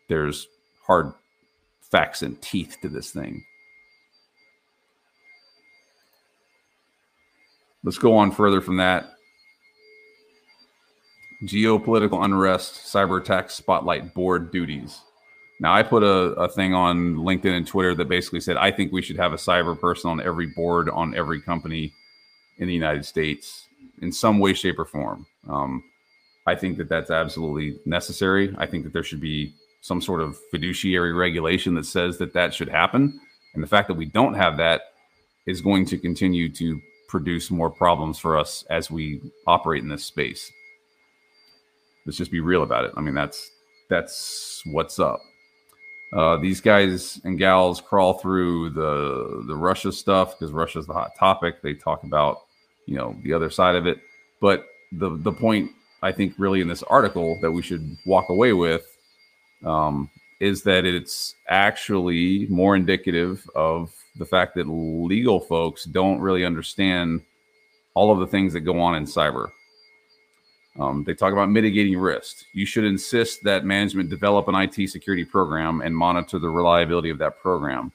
there's 0.08 0.48
hard 0.86 1.12
facts 1.82 2.22
and 2.22 2.40
teeth 2.42 2.78
to 2.82 2.88
this 2.88 3.10
thing. 3.10 3.44
Let's 7.84 7.98
go 7.98 8.16
on 8.16 8.30
further 8.30 8.62
from 8.62 8.78
that. 8.78 9.10
Geopolitical 11.44 12.24
unrest, 12.24 12.86
cyber 12.92 13.20
attacks, 13.20 13.54
spotlight 13.54 14.14
board 14.14 14.50
duties. 14.50 15.02
Now, 15.60 15.74
I 15.74 15.82
put 15.82 16.02
a, 16.02 16.32
a 16.34 16.48
thing 16.48 16.72
on 16.72 17.16
LinkedIn 17.16 17.56
and 17.56 17.66
Twitter 17.66 17.94
that 17.96 18.08
basically 18.08 18.40
said 18.40 18.56
I 18.56 18.70
think 18.70 18.90
we 18.90 19.02
should 19.02 19.18
have 19.18 19.34
a 19.34 19.36
cyber 19.36 19.78
person 19.78 20.10
on 20.10 20.20
every 20.20 20.46
board 20.46 20.88
on 20.88 21.14
every 21.14 21.40
company 21.40 21.92
in 22.58 22.68
the 22.68 22.74
United 22.74 23.04
States 23.04 23.66
in 24.02 24.12
some 24.12 24.38
way, 24.38 24.54
shape, 24.54 24.78
or 24.78 24.84
form. 24.84 25.26
Um, 25.48 25.84
I 26.46 26.54
think 26.54 26.76
that 26.78 26.88
that's 26.88 27.10
absolutely 27.10 27.78
necessary. 27.86 28.54
I 28.58 28.66
think 28.66 28.84
that 28.84 28.92
there 28.92 29.02
should 29.02 29.20
be 29.20 29.54
some 29.80 30.00
sort 30.00 30.20
of 30.20 30.38
fiduciary 30.50 31.12
regulation 31.12 31.74
that 31.74 31.86
says 31.86 32.18
that 32.18 32.32
that 32.34 32.54
should 32.54 32.68
happen. 32.68 33.20
And 33.54 33.62
the 33.62 33.66
fact 33.66 33.88
that 33.88 33.94
we 33.94 34.06
don't 34.06 34.34
have 34.34 34.56
that 34.56 34.82
is 35.46 35.60
going 35.60 35.84
to 35.86 35.98
continue 35.98 36.48
to 36.54 36.80
produce 37.08 37.50
more 37.50 37.70
problems 37.70 38.18
for 38.18 38.36
us 38.36 38.64
as 38.70 38.90
we 38.90 39.20
operate 39.46 39.82
in 39.82 39.88
this 39.88 40.04
space. 40.04 40.50
Let's 42.06 42.18
just 42.18 42.30
be 42.30 42.40
real 42.40 42.62
about 42.62 42.84
it. 42.84 42.92
I 42.96 43.00
mean, 43.00 43.14
that's 43.14 43.50
that's 43.88 44.62
what's 44.66 44.98
up. 44.98 45.20
Uh, 46.12 46.36
these 46.36 46.60
guys 46.60 47.20
and 47.24 47.38
gals 47.38 47.80
crawl 47.80 48.14
through 48.14 48.70
the 48.70 49.44
the 49.46 49.56
Russia 49.56 49.92
stuff 49.92 50.38
because 50.38 50.52
Russia's 50.52 50.86
the 50.86 50.92
hot 50.92 51.12
topic. 51.18 51.62
They 51.62 51.74
talk 51.74 52.04
about 52.04 52.42
you 52.86 52.96
know 52.96 53.16
the 53.22 53.32
other 53.32 53.50
side 53.50 53.76
of 53.76 53.86
it, 53.86 54.00
but 54.40 54.66
the 54.92 55.16
the 55.18 55.32
point 55.32 55.70
I 56.02 56.12
think 56.12 56.34
really 56.38 56.60
in 56.60 56.68
this 56.68 56.82
article 56.84 57.38
that 57.40 57.50
we 57.50 57.62
should 57.62 57.96
walk 58.06 58.28
away 58.28 58.52
with 58.52 58.86
um, 59.64 60.10
is 60.40 60.62
that 60.62 60.84
it's 60.84 61.34
actually 61.48 62.46
more 62.48 62.76
indicative 62.76 63.48
of 63.54 63.94
the 64.16 64.26
fact 64.26 64.54
that 64.54 64.68
legal 64.68 65.40
folks 65.40 65.84
don't 65.84 66.20
really 66.20 66.44
understand 66.44 67.22
all 67.94 68.12
of 68.12 68.18
the 68.18 68.26
things 68.26 68.52
that 68.52 68.60
go 68.60 68.80
on 68.80 68.96
in 68.96 69.04
cyber. 69.04 69.50
Um, 70.78 71.04
they 71.04 71.14
talk 71.14 71.32
about 71.32 71.50
mitigating 71.50 71.96
risk. 71.96 72.44
You 72.52 72.66
should 72.66 72.84
insist 72.84 73.44
that 73.44 73.64
management 73.64 74.10
develop 74.10 74.48
an 74.48 74.56
IT 74.56 74.90
security 74.90 75.24
program 75.24 75.80
and 75.80 75.96
monitor 75.96 76.38
the 76.38 76.48
reliability 76.48 77.10
of 77.10 77.18
that 77.18 77.38
program. 77.38 77.92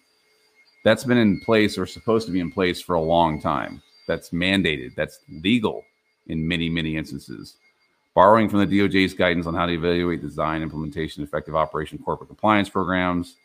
That's 0.85 1.03
been 1.03 1.17
in 1.17 1.41
place 1.41 1.77
or 1.77 1.85
supposed 1.85 2.25
to 2.27 2.31
be 2.31 2.39
in 2.39 2.51
place 2.51 2.81
for 2.81 2.95
a 2.95 3.01
long 3.01 3.41
time. 3.41 3.81
That's 4.09 4.31
mandated. 4.31 4.95
That's 4.95 5.19
legal 5.29 5.85
in 6.25 6.47
many, 6.47 6.67
many 6.67 6.97
instances. 6.97 7.57
Borrowing 8.15 8.49
from 8.49 8.59
the 8.59 8.65
DOJ's 8.65 9.13
guidance 9.13 9.45
on 9.45 9.53
how 9.53 9.67
to 9.67 9.71
evaluate 9.71 10.19
design, 10.19 10.63
implementation, 10.63 11.23
effective 11.23 11.55
operation, 11.55 11.99
corporate 11.99 12.27
compliance 12.27 12.69
programs 12.69 13.35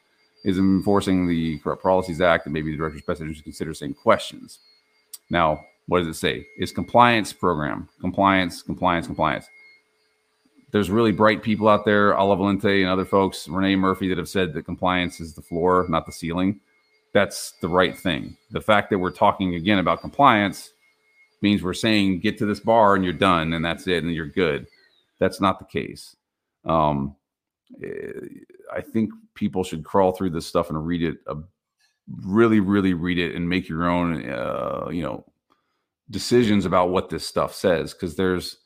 is 0.42 0.56
enforcing 0.56 1.28
the 1.28 1.58
Corrupt 1.58 1.82
Policies 1.82 2.22
Act 2.22 2.46
and 2.46 2.54
maybe 2.54 2.70
the 2.70 2.78
director's 2.78 3.02
best 3.02 3.20
interest 3.20 3.40
to 3.40 3.44
consider 3.44 3.74
same 3.74 3.92
questions. 3.92 4.60
Now, 5.28 5.66
what 5.86 5.98
does 5.98 6.08
it 6.08 6.14
say? 6.14 6.46
Is 6.56 6.72
compliance 6.72 7.30
program, 7.30 7.86
compliance, 8.00 8.62
compliance, 8.62 9.06
compliance. 9.06 9.46
There's 10.70 10.88
really 10.88 11.12
bright 11.12 11.42
people 11.42 11.68
out 11.68 11.84
there, 11.84 12.14
Ala 12.14 12.38
Valente 12.38 12.80
and 12.80 12.88
other 12.88 13.04
folks, 13.04 13.46
Renee 13.48 13.76
Murphy, 13.76 14.08
that 14.08 14.16
have 14.16 14.30
said 14.30 14.54
that 14.54 14.64
compliance 14.64 15.20
is 15.20 15.34
the 15.34 15.42
floor, 15.42 15.84
not 15.90 16.06
the 16.06 16.12
ceiling. 16.12 16.58
That's 17.14 17.54
the 17.62 17.68
right 17.68 17.96
thing. 17.96 18.36
The 18.50 18.60
fact 18.60 18.90
that 18.90 18.98
we're 18.98 19.12
talking 19.12 19.54
again 19.54 19.78
about 19.78 20.00
compliance 20.00 20.72
means 21.40 21.62
we're 21.62 21.72
saying 21.72 22.20
get 22.20 22.36
to 22.38 22.46
this 22.46 22.60
bar 22.60 22.96
and 22.96 23.04
you're 23.04 23.12
done 23.14 23.52
and 23.52 23.64
that's 23.64 23.86
it 23.86 24.02
and 24.02 24.12
you're 24.12 24.26
good. 24.26 24.66
That's 25.20 25.40
not 25.40 25.60
the 25.60 25.64
case. 25.64 26.16
Um, 26.64 27.14
eh, 27.82 28.10
I 28.74 28.80
think 28.80 29.10
people 29.34 29.62
should 29.62 29.84
crawl 29.84 30.12
through 30.12 30.30
this 30.30 30.46
stuff 30.46 30.70
and 30.70 30.86
read 30.86 31.04
it, 31.04 31.18
uh, 31.28 31.36
really, 32.22 32.58
really 32.60 32.94
read 32.94 33.18
it 33.18 33.36
and 33.36 33.48
make 33.48 33.68
your 33.68 33.88
own, 33.88 34.28
uh, 34.28 34.88
you 34.90 35.02
know, 35.02 35.24
decisions 36.10 36.66
about 36.66 36.90
what 36.90 37.08
this 37.08 37.26
stuff 37.26 37.54
says 37.54 37.94
because 37.94 38.16
there's 38.16 38.58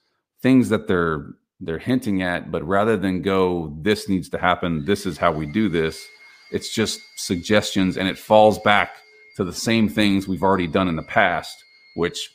things 0.43 0.69
that 0.71 0.88
they're 0.88 1.35
they're 1.61 1.78
hinting 1.78 2.23
at 2.23 2.50
but 2.50 2.67
rather 2.67 2.97
than 2.97 3.23
go 3.23 3.76
this 3.81 4.09
needs 4.09 4.28
to 4.28 4.38
happen 4.38 4.85
this 4.85 5.07
is 5.07 5.19
how 5.19 5.31
we 5.31 5.47
do 5.47 5.69
this 5.69 6.05
it's 6.50 6.75
just 6.75 7.00
suggestions 7.17 7.97
and 7.97 8.09
it 8.09 8.19
falls 8.19 8.59
back 8.61 8.97
to 9.37 9.45
the 9.45 9.52
same 9.52 9.88
things 9.88 10.26
we've 10.26 10.43
already 10.43 10.67
done 10.67 10.88
in 10.88 10.97
the 10.97 11.02
past 11.02 11.57
which 11.97 12.31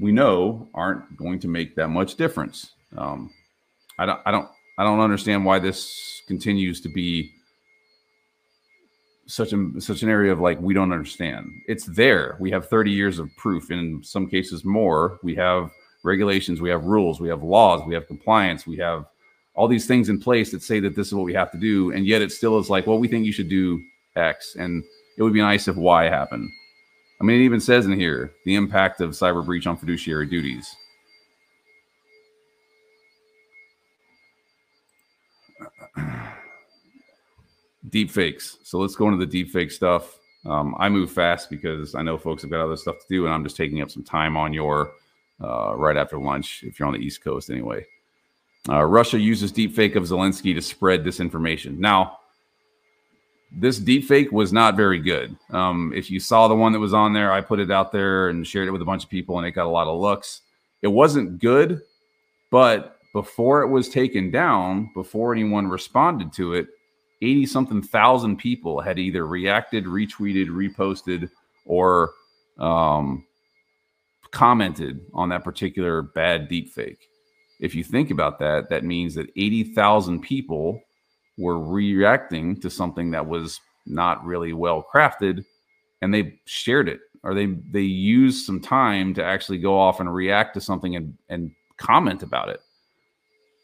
we 0.00 0.12
know 0.12 0.68
aren't 0.74 1.16
going 1.16 1.38
to 1.38 1.48
make 1.48 1.74
that 1.74 1.88
much 1.88 2.16
difference 2.16 2.72
um, 2.96 3.30
i 3.98 4.06
don't 4.06 4.20
i 4.26 4.30
don't 4.30 4.48
i 4.78 4.84
don't 4.84 5.00
understand 5.00 5.44
why 5.44 5.58
this 5.58 6.22
continues 6.26 6.80
to 6.80 6.88
be 6.88 7.32
such 9.26 9.52
a 9.52 9.80
such 9.80 10.02
an 10.02 10.08
area 10.08 10.32
of 10.32 10.40
like 10.40 10.60
we 10.60 10.74
don't 10.74 10.92
understand. 10.92 11.50
It's 11.66 11.84
there. 11.84 12.36
We 12.40 12.50
have 12.52 12.68
30 12.68 12.90
years 12.90 13.18
of 13.18 13.28
proof. 13.36 13.70
In 13.70 14.02
some 14.02 14.28
cases, 14.28 14.64
more. 14.64 15.18
We 15.22 15.34
have 15.34 15.70
regulations. 16.04 16.60
We 16.60 16.70
have 16.70 16.84
rules. 16.84 17.20
We 17.20 17.28
have 17.28 17.42
laws. 17.42 17.82
We 17.86 17.94
have 17.94 18.06
compliance. 18.06 18.66
We 18.66 18.76
have 18.78 19.06
all 19.56 19.66
these 19.66 19.86
things 19.86 20.10
in 20.10 20.20
place 20.20 20.50
that 20.52 20.62
say 20.62 20.78
that 20.80 20.94
this 20.94 21.06
is 21.08 21.14
what 21.14 21.24
we 21.24 21.32
have 21.32 21.50
to 21.50 21.58
do, 21.58 21.90
and 21.90 22.06
yet 22.06 22.22
it 22.22 22.30
still 22.30 22.58
is 22.58 22.68
like, 22.70 22.86
well, 22.86 22.98
we 22.98 23.08
think 23.08 23.24
you 23.24 23.32
should 23.32 23.48
do 23.48 23.82
X, 24.14 24.54
and 24.58 24.84
it 25.16 25.22
would 25.22 25.32
be 25.32 25.40
nice 25.40 25.66
if 25.66 25.76
Y 25.76 26.04
happened. 26.04 26.50
I 27.20 27.24
mean, 27.24 27.40
it 27.40 27.44
even 27.44 27.60
says 27.60 27.86
in 27.86 27.98
here 27.98 28.32
the 28.44 28.54
impact 28.54 29.00
of 29.00 29.10
cyber 29.12 29.44
breach 29.44 29.66
on 29.66 29.78
fiduciary 29.78 30.26
duties. 30.26 30.76
deep 37.88 38.10
fakes. 38.10 38.58
So 38.62 38.78
let's 38.78 38.94
go 38.94 39.06
into 39.06 39.18
the 39.18 39.24
deep 39.24 39.50
fake 39.50 39.70
stuff. 39.70 40.18
Um, 40.44 40.74
I 40.78 40.90
move 40.90 41.10
fast 41.10 41.48
because 41.48 41.94
I 41.94 42.02
know 42.02 42.18
folks 42.18 42.42
have 42.42 42.50
got 42.50 42.62
other 42.62 42.76
stuff 42.76 42.96
to 42.98 43.06
do, 43.08 43.24
and 43.24 43.32
I'm 43.34 43.42
just 43.42 43.56
taking 43.56 43.80
up 43.80 43.90
some 43.90 44.04
time 44.04 44.36
on 44.36 44.52
your 44.52 44.92
uh, 45.42 45.74
right 45.74 45.96
after 45.96 46.18
lunch 46.18 46.62
if 46.62 46.78
you're 46.78 46.86
on 46.86 46.92
the 46.92 47.00
East 47.00 47.24
Coast 47.24 47.48
anyway. 47.48 47.86
Uh, 48.68 48.82
Russia 48.82 49.18
uses 49.18 49.52
deepfake 49.52 49.94
of 49.96 50.04
Zelensky 50.04 50.54
to 50.54 50.60
spread 50.60 51.04
disinformation. 51.04 51.78
Now, 51.78 52.18
this 53.52 53.78
deepfake 53.78 54.32
was 54.32 54.52
not 54.52 54.76
very 54.76 54.98
good. 54.98 55.36
Um, 55.50 55.92
if 55.94 56.10
you 56.10 56.18
saw 56.18 56.48
the 56.48 56.54
one 56.54 56.72
that 56.72 56.80
was 56.80 56.92
on 56.92 57.12
there, 57.12 57.32
I 57.32 57.40
put 57.40 57.60
it 57.60 57.70
out 57.70 57.92
there 57.92 58.28
and 58.28 58.46
shared 58.46 58.68
it 58.68 58.72
with 58.72 58.82
a 58.82 58.86
bunch 58.86 59.04
of 59.04 59.10
people, 59.10 59.38
and 59.38 59.46
it 59.46 59.52
got 59.52 59.66
a 59.66 59.70
lot 59.70 59.86
of 59.86 60.00
looks. 60.00 60.42
It 60.82 60.88
wasn't 60.88 61.38
good, 61.38 61.80
but 62.50 62.96
before 63.12 63.62
it 63.62 63.68
was 63.68 63.88
taken 63.88 64.30
down, 64.30 64.90
before 64.94 65.32
anyone 65.32 65.68
responded 65.68 66.32
to 66.34 66.54
it, 66.54 66.66
80 67.22 67.46
something 67.46 67.82
thousand 67.82 68.36
people 68.36 68.80
had 68.80 68.98
either 68.98 69.26
reacted, 69.26 69.86
retweeted, 69.86 70.48
reposted, 70.48 71.30
or 71.64 72.12
um, 72.58 73.24
commented 74.32 75.00
on 75.14 75.30
that 75.30 75.44
particular 75.44 76.02
bad 76.02 76.50
deepfake. 76.50 76.98
If 77.60 77.74
you 77.74 77.84
think 77.84 78.10
about 78.10 78.38
that, 78.40 78.68
that 78.70 78.84
means 78.84 79.14
that 79.14 79.30
80,000 79.36 80.20
people 80.20 80.80
were 81.38 81.58
reacting 81.58 82.60
to 82.60 82.70
something 82.70 83.10
that 83.10 83.26
was 83.26 83.60
not 83.86 84.24
really 84.24 84.52
well 84.52 84.84
crafted 84.92 85.44
and 86.02 86.12
they 86.12 86.38
shared 86.44 86.88
it 86.88 87.00
or 87.22 87.34
they 87.34 87.46
they 87.72 87.80
used 87.80 88.44
some 88.44 88.60
time 88.60 89.14
to 89.14 89.24
actually 89.24 89.58
go 89.58 89.78
off 89.78 90.00
and 90.00 90.12
react 90.12 90.54
to 90.54 90.60
something 90.60 90.96
and 90.96 91.16
and 91.28 91.50
comment 91.76 92.22
about 92.22 92.48
it. 92.48 92.60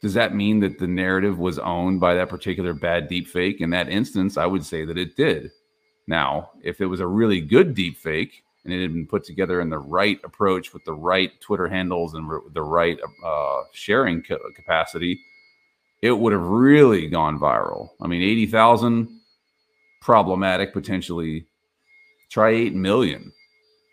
Does 0.02 0.14
that 0.14 0.34
mean 0.34 0.60
that 0.60 0.78
the 0.78 0.86
narrative 0.86 1.38
was 1.38 1.58
owned 1.58 2.00
by 2.00 2.14
that 2.14 2.28
particular 2.28 2.74
bad 2.74 3.08
deep 3.08 3.28
fake 3.28 3.60
in 3.60 3.70
that 3.70 3.88
instance 3.88 4.36
i 4.36 4.46
would 4.46 4.64
say 4.64 4.84
that 4.84 4.98
it 4.98 5.16
did. 5.16 5.50
Now 6.06 6.50
if 6.62 6.80
it 6.80 6.86
was 6.86 7.00
a 7.00 7.06
really 7.06 7.40
good 7.40 7.74
deep 7.74 7.96
fake 7.98 8.42
and 8.64 8.72
it 8.72 8.80
had 8.80 8.92
been 8.92 9.06
put 9.06 9.24
together 9.24 9.60
in 9.60 9.70
the 9.70 9.78
right 9.78 10.20
approach 10.24 10.72
with 10.72 10.84
the 10.84 10.92
right 10.92 11.40
twitter 11.40 11.68
handles 11.68 12.14
and 12.14 12.30
the 12.52 12.62
right 12.62 12.98
uh, 13.24 13.62
sharing 13.72 14.22
capacity 14.54 15.20
it 16.02 16.10
would 16.10 16.32
have 16.32 16.42
really 16.42 17.06
gone 17.06 17.38
viral. 17.38 17.90
I 18.00 18.08
mean 18.08 18.22
80000 18.22 19.20
problematic 20.00 20.72
potentially 20.72 21.46
try 22.28 22.50
8 22.50 22.74
million 22.74 23.32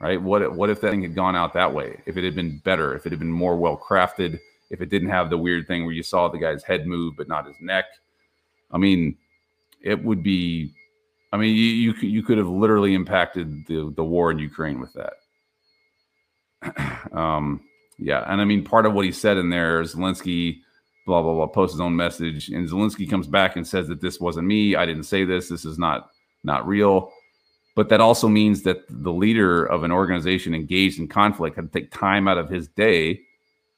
right? 0.02 0.22
What 0.22 0.54
what 0.54 0.70
if 0.70 0.82
that 0.82 0.92
thing 0.92 1.02
had 1.02 1.14
gone 1.14 1.36
out 1.36 1.54
that 1.54 1.74
way? 1.74 2.02
If 2.06 2.18
it 2.18 2.24
had 2.24 2.36
been 2.36 2.60
better 2.60 2.96
if 2.96 3.06
it 3.06 3.12
had 3.12 3.20
been 3.20 3.32
more 3.32 3.56
well 3.58 3.78
crafted 3.78 4.40
if 4.72 4.82
it 4.82 4.90
didn't 4.90 5.10
have 5.10 5.30
the 5.30 5.38
weird 5.38 5.68
thing 5.68 5.86
where 5.86 5.94
you 5.94 6.04
saw 6.04 6.28
the 6.28 6.38
guy's 6.38 6.64
head 6.64 6.88
move 6.88 7.16
but 7.16 7.28
not 7.28 7.46
his 7.46 7.58
neck. 7.62 7.86
I 8.72 8.78
mean 8.78 9.18
it 9.82 10.04
would 10.04 10.24
be 10.24 10.74
i 11.32 11.38
mean 11.38 11.56
you 11.56 11.64
you, 11.64 11.94
you 12.02 12.24
could 12.24 12.38
have 12.38 12.48
literally 12.48 12.94
impacted 12.94 13.66
the 13.68 13.92
the 13.96 14.04
war 14.04 14.32
in 14.32 14.40
ukraine 14.40 14.80
with 14.80 14.94
that 14.94 15.14
um 17.18 17.62
yeah 17.98 18.24
and 18.28 18.42
i 18.42 18.46
mean 18.46 18.64
part 18.64 18.86
of 18.86 18.94
what 18.94 19.06
he 19.06 19.12
said 19.12 19.38
in 19.38 19.50
there 19.50 19.82
zelensky 19.84 20.60
blah 21.06 21.22
blah 21.22 21.34
blah 21.34 21.48
posts 21.48 21.74
his 21.74 21.82
own 21.82 21.96
message 21.96 22.50
and 22.50 22.68
zelensky 22.70 23.10
comes 23.10 23.28
back 23.28 23.56
and 23.56 23.68
says 23.68 23.88
that 23.88 24.02
this 24.02 24.20
wasn't 24.20 24.46
me 24.46 24.76
i 24.76 24.86
didn't 24.86 25.04
say 25.04 25.24
this 25.24 25.50
this 25.50 25.66
is 25.66 25.78
not 25.78 26.10
not 26.44 26.68
real 26.68 27.12
but 27.76 27.90
that 27.90 28.02
also 28.02 28.28
means 28.28 28.64
that 28.64 28.84
the 28.90 29.14
leader 29.14 29.64
of 29.64 29.84
an 29.84 29.92
organization 29.92 30.54
engaged 30.54 31.00
in 31.00 31.08
conflict 31.08 31.56
had 31.56 31.72
to 31.72 31.80
take 31.80 31.92
time 31.92 32.28
out 32.28 32.38
of 32.38 32.50
his 32.50 32.68
day 32.68 33.22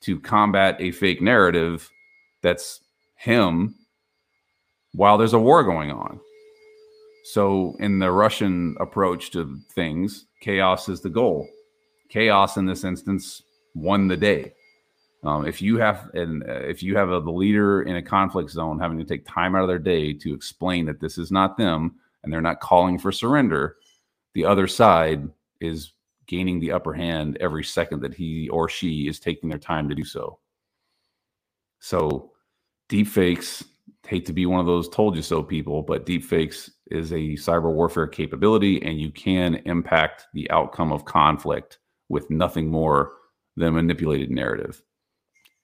to 0.02 0.20
combat 0.20 0.76
a 0.80 0.92
fake 0.92 1.22
narrative 1.22 1.90
that's 2.42 2.82
him 3.16 3.76
while 4.94 5.18
there's 5.18 5.34
a 5.34 5.40
war 5.40 5.64
going 5.64 5.92
on. 5.92 6.20
So, 7.24 7.76
in 7.80 8.00
the 8.00 8.12
Russian 8.12 8.76
approach 8.80 9.32
to 9.32 9.60
things, 9.74 10.26
chaos 10.42 10.90
is 10.90 11.02
the 11.02 11.10
goal. 11.10 11.48
Chaos 12.10 12.58
in 12.58 12.66
this 12.66 12.84
instance 12.84 13.44
won 13.76 14.08
the 14.08 14.18
day. 14.18 14.54
Um, 15.24 15.46
if 15.46 15.62
you 15.62 15.78
have 15.78 16.10
and 16.16 16.44
uh, 16.44 16.62
if 16.62 16.82
you 16.82 16.98
have 16.98 17.12
a, 17.12 17.22
the 17.22 17.32
leader 17.32 17.84
in 17.84 17.96
a 17.96 18.02
conflict 18.02 18.50
zone 18.50 18.80
having 18.80 18.98
to 18.98 19.06
take 19.06 19.26
time 19.26 19.56
out 19.56 19.62
of 19.62 19.68
their 19.68 19.78
day 19.78 20.14
to 20.14 20.34
explain 20.34 20.86
that 20.88 21.00
this 21.00 21.20
is 21.20 21.32
not 21.32 21.58
them 21.58 21.96
and 22.24 22.34
they're 22.34 22.42
not 22.42 22.60
calling 22.60 22.98
for 22.98 23.12
surrender, 23.12 23.76
the 24.34 24.46
other 24.46 24.68
side 24.68 25.30
is 25.60 25.94
gaining 26.26 26.60
the 26.60 26.72
upper 26.72 26.94
hand 26.94 27.38
every 27.40 27.64
second 27.64 28.02
that 28.02 28.16
he 28.16 28.50
or 28.50 28.68
she 28.68 29.08
is 29.08 29.20
taking 29.20 29.50
their 29.50 29.60
time 29.60 29.88
to 29.90 29.96
do 29.96 30.04
so. 30.04 30.40
So, 31.80 32.32
deep 32.90 33.08
fakes 33.08 33.64
hate 34.08 34.26
to 34.26 34.34
be 34.34 34.46
one 34.46 34.60
of 34.60 34.66
those 34.66 34.90
told 34.90 35.16
you 35.16 35.22
so 35.22 35.42
people, 35.42 35.82
but 35.82 36.06
deepfakes 36.06 36.70
is 36.90 37.12
a 37.12 37.36
cyber 37.36 37.72
warfare 37.72 38.08
capability, 38.08 38.82
and 38.84 39.00
you 39.00 39.12
can 39.12 39.56
impact 39.66 40.26
the 40.34 40.50
outcome 40.52 40.92
of 40.92 41.06
conflict 41.06 41.80
with 42.10 42.30
nothing 42.30 42.68
more 42.68 43.14
than 43.56 43.74
manipulated 43.74 44.30
narrative. 44.30 44.82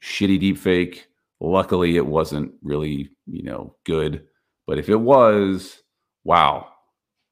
Shitty 0.02 0.42
deepfake. 0.42 1.04
Luckily, 1.40 1.98
it 1.98 2.06
wasn't 2.06 2.54
really, 2.64 3.10
you 3.26 3.44
know, 3.44 3.76
good. 3.86 4.26
But 4.66 4.80
if 4.80 4.90
it 4.90 4.96
was, 4.96 5.82
wow, 6.24 6.68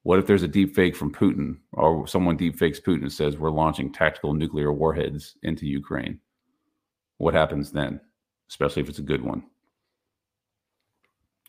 what 0.04 0.20
if 0.20 0.28
there's 0.28 0.44
a 0.44 0.48
deepfake 0.48 0.96
from 0.96 1.14
Putin 1.14 1.58
or 1.74 2.08
someone 2.08 2.38
deepfakes 2.38 2.82
Putin 2.82 3.02
and 3.02 3.12
says 3.12 3.38
we're 3.38 3.50
launching 3.50 3.92
tactical 3.92 4.34
nuclear 4.34 4.72
warheads 4.72 5.36
into 5.44 5.66
Ukraine? 5.66 6.20
What 7.18 7.34
happens 7.34 7.72
then, 7.72 8.00
especially 8.50 8.84
if 8.84 8.90
it's 8.90 9.00
a 9.00 9.04
good 9.04 9.24
one? 9.24 9.44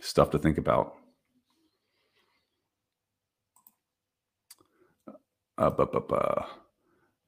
Stuff 0.01 0.31
to 0.31 0.39
think 0.39 0.59
about. 0.59 0.95
Uh. 5.59 6.45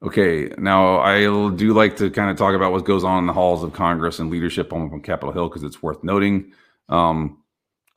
Okay, 0.01 0.49
now 0.57 0.99
I 0.99 1.23
do 1.23 1.73
like 1.73 1.97
to 1.97 2.09
kind 2.09 2.31
of 2.31 2.37
talk 2.37 2.55
about 2.55 2.71
what 2.71 2.85
goes 2.85 3.03
on 3.03 3.19
in 3.19 3.27
the 3.27 3.33
halls 3.33 3.63
of 3.63 3.73
Congress 3.73 4.19
and 4.19 4.29
leadership 4.29 4.71
on 4.71 5.01
Capitol 5.01 5.33
Hill 5.33 5.49
because 5.49 5.63
it's 5.63 5.83
worth 5.83 6.03
noting. 6.03 6.53
Um, 6.87 7.43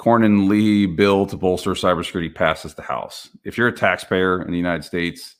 Cornyn 0.01 0.49
Leahy 0.49 0.87
bill 0.87 1.27
to 1.27 1.37
bolster 1.37 1.73
cybersecurity 1.73 2.35
passes 2.35 2.75
the 2.75 2.83
House. 2.83 3.29
If 3.45 3.57
you're 3.57 3.69
a 3.69 3.73
taxpayer 3.73 4.43
in 4.43 4.51
the 4.51 4.57
United 4.57 4.83
States, 4.83 5.37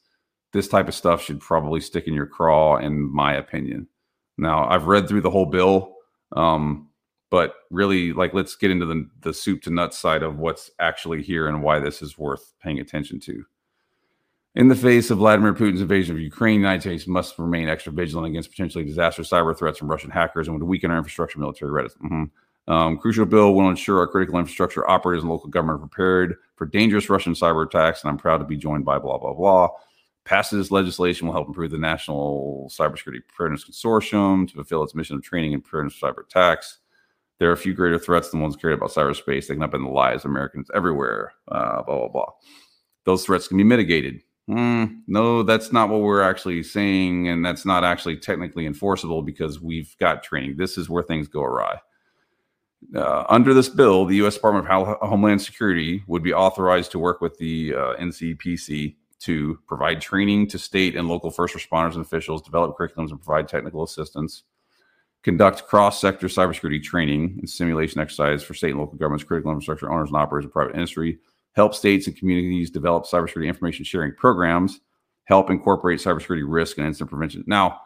this 0.53 0.69
type 0.69 0.87
of 0.87 0.95
stuff 0.95 1.21
should 1.21 1.41
probably 1.41 1.81
stick 1.81 2.07
in 2.07 2.15
your 2.15 2.27
craw, 2.27 2.77
in 2.77 3.13
my 3.13 3.35
opinion. 3.35 3.89
Now, 4.39 4.69
I've 4.69 4.87
read 4.87 5.09
through 5.09 5.23
the 5.23 5.31
whole 5.31 5.47
bill, 5.47 5.97
um, 6.37 6.91
but 7.33 7.55
really, 7.71 8.13
like, 8.13 8.35
let's 8.35 8.55
get 8.55 8.71
into 8.71 8.85
the, 8.85 9.09
the 9.23 9.33
soup 9.33 9.63
to 9.63 9.71
nuts 9.71 9.99
side 9.99 10.23
of 10.23 10.39
what's 10.39 10.71
actually 10.79 11.23
here 11.23 11.49
and 11.49 11.63
why 11.63 11.79
this 11.81 12.03
is 12.03 12.19
worth 12.19 12.53
paying 12.63 12.79
attention 12.79 13.19
to. 13.21 13.43
In 14.55 14.69
the 14.69 14.77
face 14.77 15.11
of 15.11 15.17
Vladimir 15.17 15.55
Putin's 15.55 15.81
invasion 15.81 16.15
of 16.15 16.21
Ukraine, 16.21 16.61
the 16.61 16.69
United 16.69 16.83
States 16.83 17.07
must 17.07 17.39
remain 17.39 17.71
extra 17.71 17.91
vigilant 17.91 18.27
against 18.27 18.51
potentially 18.51 18.85
disastrous 18.85 19.31
cyber 19.31 19.57
threats 19.57 19.79
from 19.79 19.91
Russian 19.91 20.11
hackers 20.11 20.47
and 20.47 20.61
would 20.61 20.69
weaken 20.69 20.91
our 20.91 20.99
infrastructure 20.99 21.39
military 21.39 21.71
readiness. 21.71 21.97
Mm-hmm. 22.05 22.71
Um, 22.71 22.99
crucial 22.99 23.25
bill 23.25 23.55
will 23.55 23.71
ensure 23.71 24.01
our 24.01 24.07
critical 24.09 24.39
infrastructure 24.39 24.87
operators 24.87 25.23
and 25.23 25.33
local 25.33 25.49
government 25.49 25.79
are 25.79 25.87
prepared 25.89 26.37
for 26.57 26.67
dangerous 26.67 27.09
Russian 27.09 27.33
cyber 27.33 27.67
attacks. 27.67 28.03
And 28.03 28.11
I'm 28.11 28.19
proud 28.19 28.39
to 28.39 28.45
be 28.45 28.59
joined 28.59 28.85
by 28.85 28.99
blah, 28.99 29.17
blah, 29.17 29.33
blah. 29.33 29.71
Passing 30.25 30.59
this 30.59 30.71
legislation 30.71 31.27
will 31.27 31.33
help 31.33 31.49
improve 31.49 31.71
the 31.71 31.79
National 31.79 32.71
Cybersecurity 32.71 33.27
Preparedness 33.27 33.65
Consortium 33.65 34.47
to 34.49 34.55
fulfill 34.55 34.83
its 34.83 34.95
mission 34.95 35.17
of 35.17 35.23
training 35.23 35.55
and 35.55 35.65
preparedness 35.65 35.95
for 35.95 36.13
cyber 36.13 36.27
attacks. 36.27 36.81
There 37.43 37.51
are 37.51 37.55
a 37.55 37.57
few 37.57 37.75
greater 37.75 37.99
threats 37.99 38.31
than 38.31 38.39
ones 38.39 38.55
carried 38.55 38.75
about 38.75 38.91
cyberspace 38.91 39.49
that 39.49 39.57
can 39.57 39.69
upend 39.69 39.85
the 39.85 39.93
lives 39.93 40.25
of 40.25 40.31
Americans 40.31 40.71
everywhere. 40.77 41.33
Uh, 41.49 41.83
blah, 41.83 41.99
blah, 41.99 42.09
blah. 42.09 42.33
Those 43.03 43.25
threats 43.25 43.49
can 43.49 43.57
be 43.57 43.65
mitigated. 43.65 44.21
Mm, 44.49 45.01
no, 45.09 45.43
that's 45.43 45.73
not 45.73 45.89
what 45.89 46.03
we're 46.03 46.23
actually 46.23 46.63
saying. 46.63 47.27
And 47.27 47.45
that's 47.45 47.67
not 47.67 47.83
actually 47.83 48.19
technically 48.19 48.65
enforceable 48.65 49.23
because 49.23 49.61
we've 49.61 49.93
got 49.99 50.23
training. 50.23 50.57
This 50.57 50.79
is 50.79 50.89
where 50.89 51.03
things 51.03 51.27
go 51.27 51.43
awry. 51.43 51.81
Uh, 52.95 53.25
under 53.29 53.53
this 53.53 53.69
bill, 53.69 54.05
the 54.05 54.15
U.S. 54.19 54.37
Department 54.37 54.69
of 54.69 55.09
Homeland 55.09 55.43
Security 55.43 56.05
would 56.07 56.23
be 56.23 56.33
authorized 56.33 56.93
to 56.93 57.01
work 57.01 57.21
with 57.21 57.39
the 57.39 57.75
uh, 57.75 57.97
NCPC 57.97 58.95
to 59.19 59.59
provide 59.67 60.01
training 60.01 60.47
to 60.47 60.61
state 60.61 60.95
and 60.95 61.09
local 61.09 61.33
first 61.33 61.57
responders 61.57 61.95
and 61.95 62.03
officials, 62.03 62.41
develop 62.41 62.79
curriculums, 62.79 63.11
and 63.11 63.21
provide 63.21 63.49
technical 63.49 63.83
assistance, 63.83 64.45
conduct 65.23 65.67
cross 65.67 66.01
sector 66.01 66.27
cybersecurity 66.27 66.83
training 66.83 67.37
and 67.39 67.49
simulation 67.49 68.01
exercise 68.01 68.43
for 68.43 68.55
state 68.55 68.71
and 68.71 68.81
local 68.81 68.97
governments, 68.97 69.25
critical 69.25 69.51
infrastructure 69.51 69.91
owners 69.91 70.09
and 70.09 70.17
operators, 70.17 70.45
and 70.45 70.53
private 70.53 70.75
industry, 70.75 71.19
help 71.53 71.75
states 71.75 72.07
and 72.07 72.17
communities 72.17 72.71
develop 72.71 73.05
cybersecurity 73.05 73.47
information 73.47 73.85
sharing 73.85 74.15
programs, 74.15 74.81
help 75.25 75.51
incorporate 75.51 76.01
cybersecurity 76.01 76.45
risk 76.47 76.79
and 76.79 76.87
incident 76.87 77.11
prevention. 77.11 77.45
Now, 77.47 77.81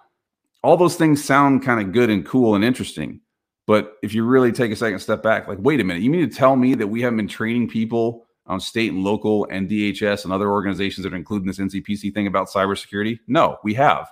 all 0.62 0.76
those 0.76 0.96
things 0.96 1.22
sound 1.22 1.62
kind 1.62 1.80
of 1.80 1.92
good 1.92 2.10
and 2.10 2.24
cool 2.24 2.54
and 2.54 2.64
interesting 2.64 3.20
but 3.66 3.96
if 4.02 4.14
you 4.14 4.24
really 4.24 4.52
take 4.52 4.70
a 4.70 4.76
second 4.76 5.00
step 5.00 5.22
back, 5.22 5.48
like, 5.48 5.58
wait 5.60 5.80
a 5.80 5.84
minute, 5.84 6.02
you 6.02 6.10
mean 6.10 6.28
to 6.28 6.34
tell 6.34 6.56
me 6.56 6.74
that 6.74 6.86
we 6.86 7.02
haven't 7.02 7.16
been 7.16 7.28
training 7.28 7.68
people 7.68 8.26
on 8.46 8.60
state 8.60 8.92
and 8.92 9.02
local 9.02 9.46
and 9.50 9.68
DHS 9.68 10.22
and 10.22 10.32
other 10.32 10.50
organizations 10.50 11.02
that 11.02 11.12
are 11.12 11.16
including 11.16 11.48
this 11.48 11.58
NCPC 11.58 12.14
thing 12.14 12.28
about 12.28 12.48
cybersecurity? 12.48 13.18
No, 13.26 13.58
we 13.64 13.74
have. 13.74 14.08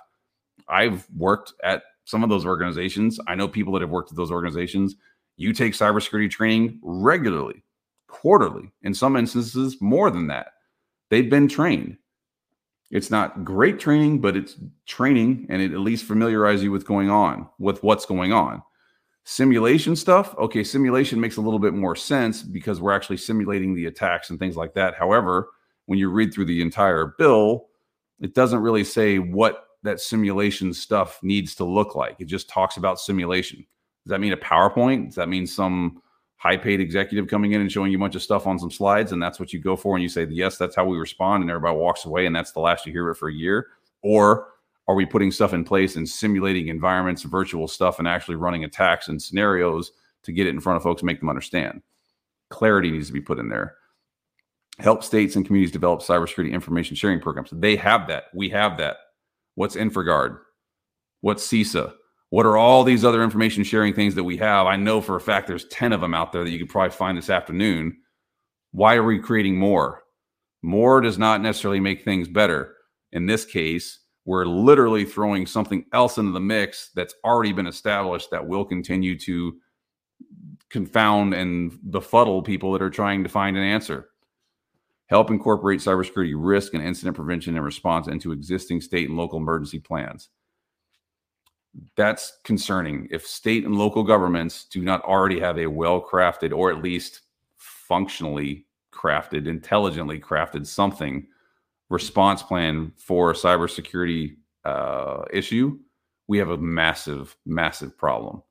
I've 0.67 1.07
worked 1.15 1.53
at 1.63 1.83
some 2.05 2.23
of 2.23 2.29
those 2.29 2.45
organizations. 2.45 3.19
I 3.27 3.35
know 3.35 3.47
people 3.47 3.73
that 3.73 3.81
have 3.81 3.89
worked 3.89 4.11
at 4.11 4.17
those 4.17 4.31
organizations. 4.31 4.95
You 5.37 5.51
take 5.51 5.73
cybersecurity 5.73 6.29
training 6.29 6.79
regularly, 6.81 7.63
quarterly, 8.07 8.71
in 8.83 8.93
some 8.93 9.17
instances, 9.17 9.81
more 9.81 10.09
than 10.09 10.27
that. 10.27 10.53
They've 11.09 11.29
been 11.29 11.47
trained. 11.47 11.97
It's 12.91 13.11
not 13.11 13.43
great 13.43 13.79
training, 13.79 14.21
but 14.21 14.37
it's 14.37 14.55
training 14.85 15.47
and 15.49 15.61
it 15.61 15.73
at 15.73 15.79
least 15.79 16.05
familiarizes 16.05 16.63
you 16.63 16.71
with 16.71 16.85
going 16.85 17.09
on, 17.09 17.49
with 17.59 17.83
what's 17.83 18.05
going 18.05 18.31
on. 18.31 18.61
Simulation 19.23 19.95
stuff, 19.95 20.37
okay, 20.37 20.63
simulation 20.63 21.19
makes 21.19 21.37
a 21.37 21.41
little 21.41 21.59
bit 21.59 21.73
more 21.73 21.95
sense 21.95 22.43
because 22.43 22.79
we're 22.79 22.93
actually 22.93 23.17
simulating 23.17 23.73
the 23.73 23.87
attacks 23.87 24.29
and 24.29 24.37
things 24.37 24.55
like 24.55 24.75
that. 24.75 24.93
However, 24.93 25.49
when 25.87 25.97
you 25.97 26.09
read 26.09 26.31
through 26.31 26.45
the 26.45 26.61
entire 26.61 27.15
bill, 27.17 27.65
it 28.21 28.35
doesn't 28.35 28.59
really 28.59 28.83
say 28.83 29.17
what 29.17 29.64
that 29.85 30.01
simulation 30.01 30.73
stuff 30.73 31.19
needs 31.23 31.55
to 31.55 31.63
look 31.63 31.95
like. 31.95 32.17
It 32.19 32.25
just 32.25 32.49
talks 32.49 32.77
about 32.77 32.99
simulation. 32.99 33.65
Does 34.03 34.09
that 34.09 34.19
mean 34.19 34.33
a 34.33 34.37
PowerPoint? 34.37 35.05
Does 35.07 35.15
that 35.15 35.29
mean 35.29 35.47
some 35.47 36.01
high 36.37 36.57
paid 36.57 36.79
executive 36.79 37.27
coming 37.27 37.53
in 37.53 37.61
and 37.61 37.71
showing 37.71 37.91
you 37.91 37.97
a 37.97 38.01
bunch 38.01 38.15
of 38.15 38.21
stuff 38.21 38.45
on 38.45 38.59
some 38.59 38.69
slides, 38.69 39.11
and 39.11 39.23
that's 39.23 39.39
what 39.39 39.53
you 39.53 39.59
go 39.59 39.75
for, 39.75 39.95
and 39.95 40.03
you 40.03 40.09
say, 40.09 40.27
yes, 40.29 40.57
that's 40.57 40.75
how 40.75 40.85
we 40.85 40.97
respond, 40.97 41.41
and 41.41 41.49
everybody 41.49 41.75
walks 41.75 42.05
away, 42.05 42.25
and 42.25 42.35
that's 42.35 42.51
the 42.51 42.59
last 42.59 42.85
you 42.85 42.91
hear 42.91 43.09
it 43.09 43.15
for 43.15 43.29
a 43.29 43.33
year? 43.33 43.67
Or 44.03 44.49
are 44.87 44.95
we 44.95 45.05
putting 45.05 45.31
stuff 45.31 45.53
in 45.53 45.63
place 45.63 45.95
and 45.95 46.07
simulating 46.07 46.67
environments, 46.67 47.23
virtual 47.23 47.67
stuff, 47.67 47.97
and 47.97 48.07
actually 48.07 48.35
running 48.35 48.63
attacks 48.63 49.07
and 49.07 49.19
scenarios 49.19 49.91
to 50.23 50.31
get 50.31 50.45
it 50.45 50.51
in 50.51 50.59
front 50.59 50.77
of 50.77 50.83
folks 50.83 51.01
and 51.01 51.07
make 51.07 51.19
them 51.19 51.29
understand? 51.29 51.81
Clarity 52.49 52.91
needs 52.91 53.07
to 53.07 53.13
be 53.13 53.21
put 53.21 53.39
in 53.39 53.49
there. 53.49 53.75
Help 54.77 55.03
states 55.03 55.35
and 55.35 55.45
communities 55.45 55.71
develop 55.71 56.01
cybersecurity 56.01 56.51
information 56.51 56.95
sharing 56.95 57.19
programs. 57.19 57.49
They 57.51 57.75
have 57.77 58.07
that. 58.07 58.25
We 58.33 58.49
have 58.49 58.77
that. 58.77 58.97
What's 59.55 59.75
InfraGard? 59.75 60.39
What's 61.21 61.47
CISA? 61.47 61.93
What 62.29 62.45
are 62.45 62.57
all 62.57 62.83
these 62.83 63.05
other 63.05 63.23
information 63.23 63.63
sharing 63.63 63.93
things 63.93 64.15
that 64.15 64.23
we 64.23 64.37
have? 64.37 64.67
I 64.67 64.75
know 64.75 65.01
for 65.01 65.15
a 65.15 65.21
fact 65.21 65.47
there's 65.47 65.67
10 65.69 65.93
of 65.93 66.01
them 66.01 66.13
out 66.13 66.31
there 66.31 66.43
that 66.43 66.49
you 66.49 66.59
could 66.59 66.69
probably 66.69 66.91
find 66.91 67.17
this 67.17 67.29
afternoon. 67.29 67.97
Why 68.71 68.95
are 68.95 69.03
we 69.03 69.19
creating 69.19 69.57
more? 69.57 70.03
More 70.61 70.99
does 70.99 71.17
not 71.17 71.41
necessarily 71.41 71.79
make 71.79 72.03
things 72.03 72.27
better. 72.27 72.75
In 73.11 73.25
this 73.25 73.45
case, 73.45 73.99
we're 74.25 74.45
literally 74.45 75.05
throwing 75.05 75.45
something 75.45 75.85
else 75.93 76.17
into 76.17 76.31
the 76.31 76.39
mix 76.39 76.89
that's 76.95 77.13
already 77.23 77.53
been 77.53 77.67
established 77.67 78.31
that 78.31 78.47
will 78.47 78.65
continue 78.65 79.17
to 79.19 79.53
confound 80.69 81.33
and 81.33 81.79
befuddle 81.91 82.41
people 82.41 82.73
that 82.73 82.81
are 82.81 82.89
trying 82.89 83.23
to 83.23 83.29
find 83.29 83.55
an 83.55 83.63
answer. 83.63 84.09
Help 85.07 85.29
incorporate 85.29 85.79
cybersecurity 85.79 86.33
risk 86.35 86.73
and 86.73 86.83
incident 86.83 87.15
prevention 87.15 87.55
and 87.55 87.63
response 87.63 88.07
into 88.07 88.31
existing 88.31 88.81
state 88.81 89.07
and 89.07 89.17
local 89.17 89.37
emergency 89.37 89.79
plans 89.79 90.29
that's 91.95 92.39
concerning 92.43 93.07
if 93.11 93.25
state 93.25 93.65
and 93.65 93.75
local 93.75 94.03
governments 94.03 94.65
do 94.65 94.81
not 94.81 95.03
already 95.03 95.39
have 95.39 95.57
a 95.57 95.67
well 95.67 96.01
crafted 96.01 96.55
or 96.55 96.71
at 96.71 96.81
least 96.81 97.21
functionally 97.57 98.65
crafted, 98.93 99.47
intelligently 99.47 100.19
crafted 100.19 100.65
something 100.65 101.27
response 101.89 102.41
plan 102.41 102.91
for 102.97 103.31
a 103.31 103.33
cybersecurity 103.33 104.35
uh, 104.63 105.23
issue, 105.31 105.77
we 106.27 106.37
have 106.37 106.49
a 106.49 106.57
massive, 106.57 107.35
massive 107.45 107.97
problem. 107.97 108.41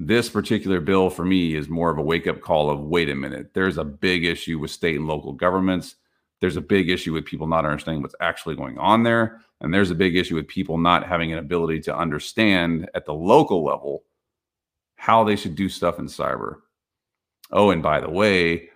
This 0.00 0.30
particular 0.30 0.80
bill 0.80 1.10
for 1.10 1.24
me 1.24 1.56
is 1.56 1.68
more 1.68 1.90
of 1.90 1.98
a 1.98 2.02
wake 2.02 2.28
up 2.28 2.40
call 2.40 2.70
of 2.70 2.78
wait 2.78 3.10
a 3.10 3.16
minute, 3.16 3.52
there's 3.52 3.78
a 3.78 3.84
big 3.84 4.24
issue 4.24 4.60
with 4.60 4.70
state 4.70 4.94
and 4.94 5.08
local 5.08 5.32
governments. 5.32 5.96
There's 6.40 6.56
a 6.56 6.60
big 6.60 6.88
issue 6.88 7.12
with 7.12 7.24
people 7.24 7.48
not 7.48 7.64
understanding 7.64 8.02
what's 8.02 8.14
actually 8.20 8.54
going 8.54 8.78
on 8.78 9.02
there. 9.02 9.40
And 9.60 9.74
there's 9.74 9.90
a 9.90 9.96
big 9.96 10.14
issue 10.14 10.36
with 10.36 10.46
people 10.46 10.78
not 10.78 11.04
having 11.04 11.32
an 11.32 11.40
ability 11.40 11.80
to 11.80 11.96
understand 11.96 12.88
at 12.94 13.06
the 13.06 13.12
local 13.12 13.64
level 13.64 14.04
how 14.94 15.24
they 15.24 15.34
should 15.34 15.56
do 15.56 15.68
stuff 15.68 15.98
in 15.98 16.06
cyber. 16.06 16.58
Oh, 17.50 17.70
and 17.70 17.82
by 17.82 18.00
the 18.00 18.08
way, 18.08 18.68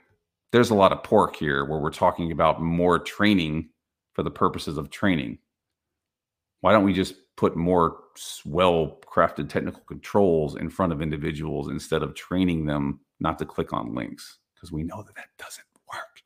there's 0.50 0.70
a 0.70 0.74
lot 0.74 0.90
of 0.90 1.04
pork 1.04 1.36
here 1.36 1.64
where 1.64 1.78
we're 1.78 1.92
talking 1.92 2.32
about 2.32 2.60
more 2.60 2.98
training 2.98 3.68
for 4.12 4.24
the 4.24 4.30
purposes 4.30 4.76
of 4.76 4.90
training. 4.90 5.38
Why 6.62 6.72
don't 6.72 6.84
we 6.84 6.92
just 6.92 7.14
put 7.36 7.54
more 7.54 8.01
well 8.44 8.98
crafted 9.06 9.48
technical 9.48 9.82
controls 9.82 10.56
in 10.56 10.70
front 10.70 10.92
of 10.92 11.02
individuals 11.02 11.68
instead 11.68 12.02
of 12.02 12.14
training 12.14 12.66
them 12.66 13.00
not 13.20 13.38
to 13.38 13.46
click 13.46 13.72
on 13.72 13.94
links? 13.94 14.38
Because 14.54 14.72
we 14.72 14.82
know 14.82 15.02
that 15.02 15.14
that 15.14 15.28
doesn't 15.38 15.66
work, 15.92 16.22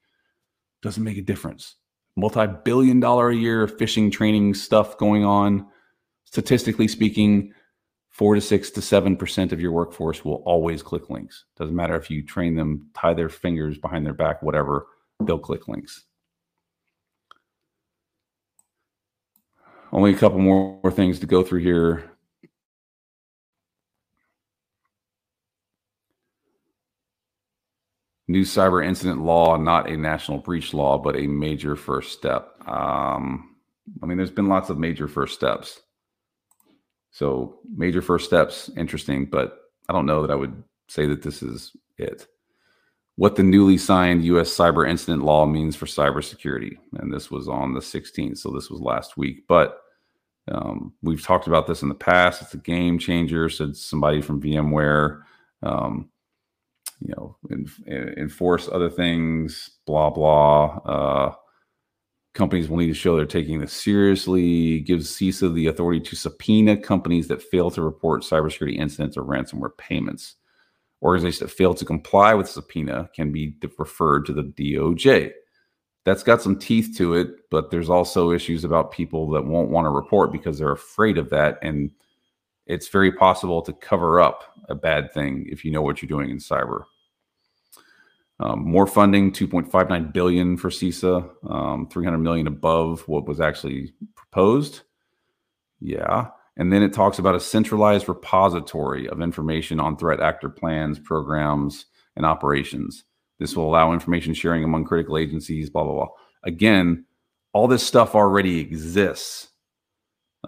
doesn't 0.82 1.04
make 1.04 1.18
a 1.18 1.22
difference. 1.22 1.76
Multi-billion 2.16 3.00
dollar 3.00 3.30
a 3.30 3.36
year 3.36 3.66
phishing 3.66 4.10
training 4.10 4.54
stuff 4.54 4.98
going 4.98 5.24
on. 5.24 5.66
Statistically 6.24 6.88
speaking 6.88 7.52
four 8.08 8.34
to 8.34 8.40
six 8.40 8.70
to 8.70 8.82
seven 8.82 9.16
percent 9.16 9.52
of 9.52 9.60
your 9.60 9.72
workforce 9.72 10.24
will 10.24 10.42
always 10.46 10.82
click 10.82 11.10
links. 11.10 11.44
Doesn't 11.56 11.76
matter 11.76 11.96
if 11.96 12.10
you 12.10 12.22
train 12.22 12.56
them 12.56 12.90
tie 12.94 13.14
their 13.14 13.28
fingers 13.28 13.78
behind 13.78 14.04
their 14.06 14.14
back 14.14 14.42
whatever 14.42 14.86
they'll 15.24 15.38
click 15.38 15.68
links 15.68 16.04
only 19.96 20.14
a 20.14 20.16
couple 20.16 20.38
more, 20.38 20.78
more 20.84 20.92
things 20.92 21.18
to 21.20 21.26
go 21.26 21.42
through 21.42 21.60
here 21.60 22.16
new 28.28 28.42
cyber 28.42 28.84
incident 28.84 29.22
law, 29.22 29.56
not 29.56 29.88
a 29.88 29.96
national 29.96 30.38
breach 30.38 30.74
law, 30.74 30.98
but 30.98 31.16
a 31.16 31.26
major 31.26 31.76
first 31.76 32.12
step. 32.12 32.54
Um, 32.66 33.56
I 34.02 34.06
mean, 34.06 34.16
there's 34.16 34.30
been 34.30 34.48
lots 34.48 34.70
of 34.70 34.78
major 34.78 35.08
first 35.08 35.34
steps. 35.34 35.80
So, 37.12 37.60
major 37.74 38.02
first 38.02 38.26
steps, 38.26 38.70
interesting, 38.76 39.26
but 39.26 39.58
I 39.88 39.92
don't 39.92 40.06
know 40.06 40.22
that 40.22 40.30
I 40.30 40.34
would 40.34 40.62
say 40.88 41.06
that 41.06 41.22
this 41.22 41.42
is 41.42 41.74
it. 41.96 42.26
What 43.14 43.36
the 43.36 43.42
newly 43.42 43.78
signed 43.78 44.24
U.S. 44.26 44.54
cyber 44.54 44.86
incident 44.86 45.22
law 45.22 45.46
means 45.46 45.74
for 45.74 45.86
cybersecurity. 45.86 46.76
And 46.98 47.10
this 47.10 47.30
was 47.30 47.48
on 47.48 47.72
the 47.72 47.80
16th, 47.80 48.36
so 48.36 48.50
this 48.50 48.68
was 48.68 48.80
last 48.80 49.16
week. 49.16 49.44
But 49.48 49.80
um, 50.50 50.92
we've 51.02 51.22
talked 51.22 51.46
about 51.46 51.66
this 51.66 51.82
in 51.82 51.88
the 51.88 51.94
past. 51.94 52.42
It's 52.42 52.54
a 52.54 52.58
game 52.58 52.98
changer, 52.98 53.48
said 53.48 53.76
somebody 53.76 54.20
from 54.20 54.40
VMware. 54.40 55.22
Um, 55.62 56.10
you 57.00 57.14
know, 57.14 57.36
enforce 58.16 58.68
other 58.68 58.88
things, 58.88 59.70
blah, 59.86 60.08
blah. 60.08 60.78
Uh, 60.84 61.34
companies 62.32 62.68
will 62.68 62.78
need 62.78 62.86
to 62.86 62.94
show 62.94 63.16
they're 63.16 63.26
taking 63.26 63.60
this 63.60 63.72
seriously, 63.72 64.80
gives 64.80 65.10
CISA 65.10 65.52
the 65.54 65.66
authority 65.66 66.00
to 66.00 66.16
subpoena 66.16 66.76
companies 66.76 67.28
that 67.28 67.42
fail 67.42 67.70
to 67.72 67.82
report 67.82 68.22
cybersecurity 68.22 68.78
incidents 68.78 69.16
or 69.16 69.24
ransomware 69.24 69.76
payments. 69.76 70.36
Organizations 71.02 71.50
that 71.50 71.56
fail 71.56 71.74
to 71.74 71.84
comply 71.84 72.32
with 72.34 72.48
subpoena 72.48 73.10
can 73.14 73.30
be 73.30 73.54
referred 73.78 74.24
to 74.26 74.32
the 74.32 74.42
DOJ. 74.42 75.32
That's 76.06 76.22
got 76.22 76.40
some 76.40 76.56
teeth 76.56 76.96
to 76.98 77.14
it, 77.14 77.50
but 77.50 77.72
there's 77.72 77.90
also 77.90 78.30
issues 78.30 78.62
about 78.62 78.92
people 78.92 79.28
that 79.30 79.44
won't 79.44 79.70
want 79.70 79.86
to 79.86 79.90
report 79.90 80.30
because 80.30 80.56
they're 80.56 80.70
afraid 80.70 81.18
of 81.18 81.30
that. 81.30 81.58
And 81.62 81.90
it's 82.64 82.86
very 82.86 83.10
possible 83.10 83.60
to 83.62 83.72
cover 83.72 84.20
up 84.20 84.44
a 84.68 84.76
bad 84.76 85.12
thing 85.12 85.46
if 85.48 85.64
you 85.64 85.72
know 85.72 85.82
what 85.82 86.00
you're 86.00 86.08
doing 86.08 86.30
in 86.30 86.38
cyber. 86.38 86.84
Um, 88.38 88.60
more 88.60 88.86
funding, 88.86 89.32
2.59 89.32 90.12
billion 90.12 90.56
for 90.56 90.70
CISA, 90.70 91.28
um, 91.50 91.88
300 91.88 92.18
million 92.18 92.46
above 92.46 93.00
what 93.08 93.26
was 93.26 93.40
actually 93.40 93.92
proposed. 94.14 94.82
Yeah. 95.80 96.28
And 96.56 96.72
then 96.72 96.84
it 96.84 96.92
talks 96.92 97.18
about 97.18 97.34
a 97.34 97.40
centralized 97.40 98.08
repository 98.08 99.08
of 99.08 99.20
information 99.20 99.80
on 99.80 99.96
threat 99.96 100.20
actor 100.20 100.50
plans, 100.50 101.00
programs, 101.00 101.86
and 102.14 102.24
operations. 102.24 103.02
This 103.38 103.56
will 103.56 103.68
allow 103.68 103.92
information 103.92 104.34
sharing 104.34 104.64
among 104.64 104.84
critical 104.84 105.18
agencies, 105.18 105.70
blah, 105.70 105.84
blah, 105.84 105.92
blah. 105.92 106.08
Again, 106.44 107.04
all 107.52 107.68
this 107.68 107.86
stuff 107.86 108.14
already 108.14 108.60
exists. 108.60 109.48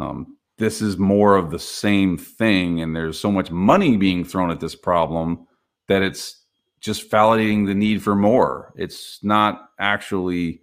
Um, 0.00 0.36
this 0.58 0.82
is 0.82 0.98
more 0.98 1.36
of 1.36 1.50
the 1.50 1.58
same 1.58 2.16
thing. 2.18 2.80
And 2.80 2.94
there's 2.94 3.18
so 3.18 3.30
much 3.30 3.50
money 3.50 3.96
being 3.96 4.24
thrown 4.24 4.50
at 4.50 4.60
this 4.60 4.74
problem 4.74 5.46
that 5.86 6.02
it's 6.02 6.44
just 6.80 7.10
validating 7.10 7.66
the 7.66 7.74
need 7.74 8.02
for 8.02 8.14
more. 8.14 8.72
It's 8.76 9.18
not 9.22 9.70
actually 9.78 10.62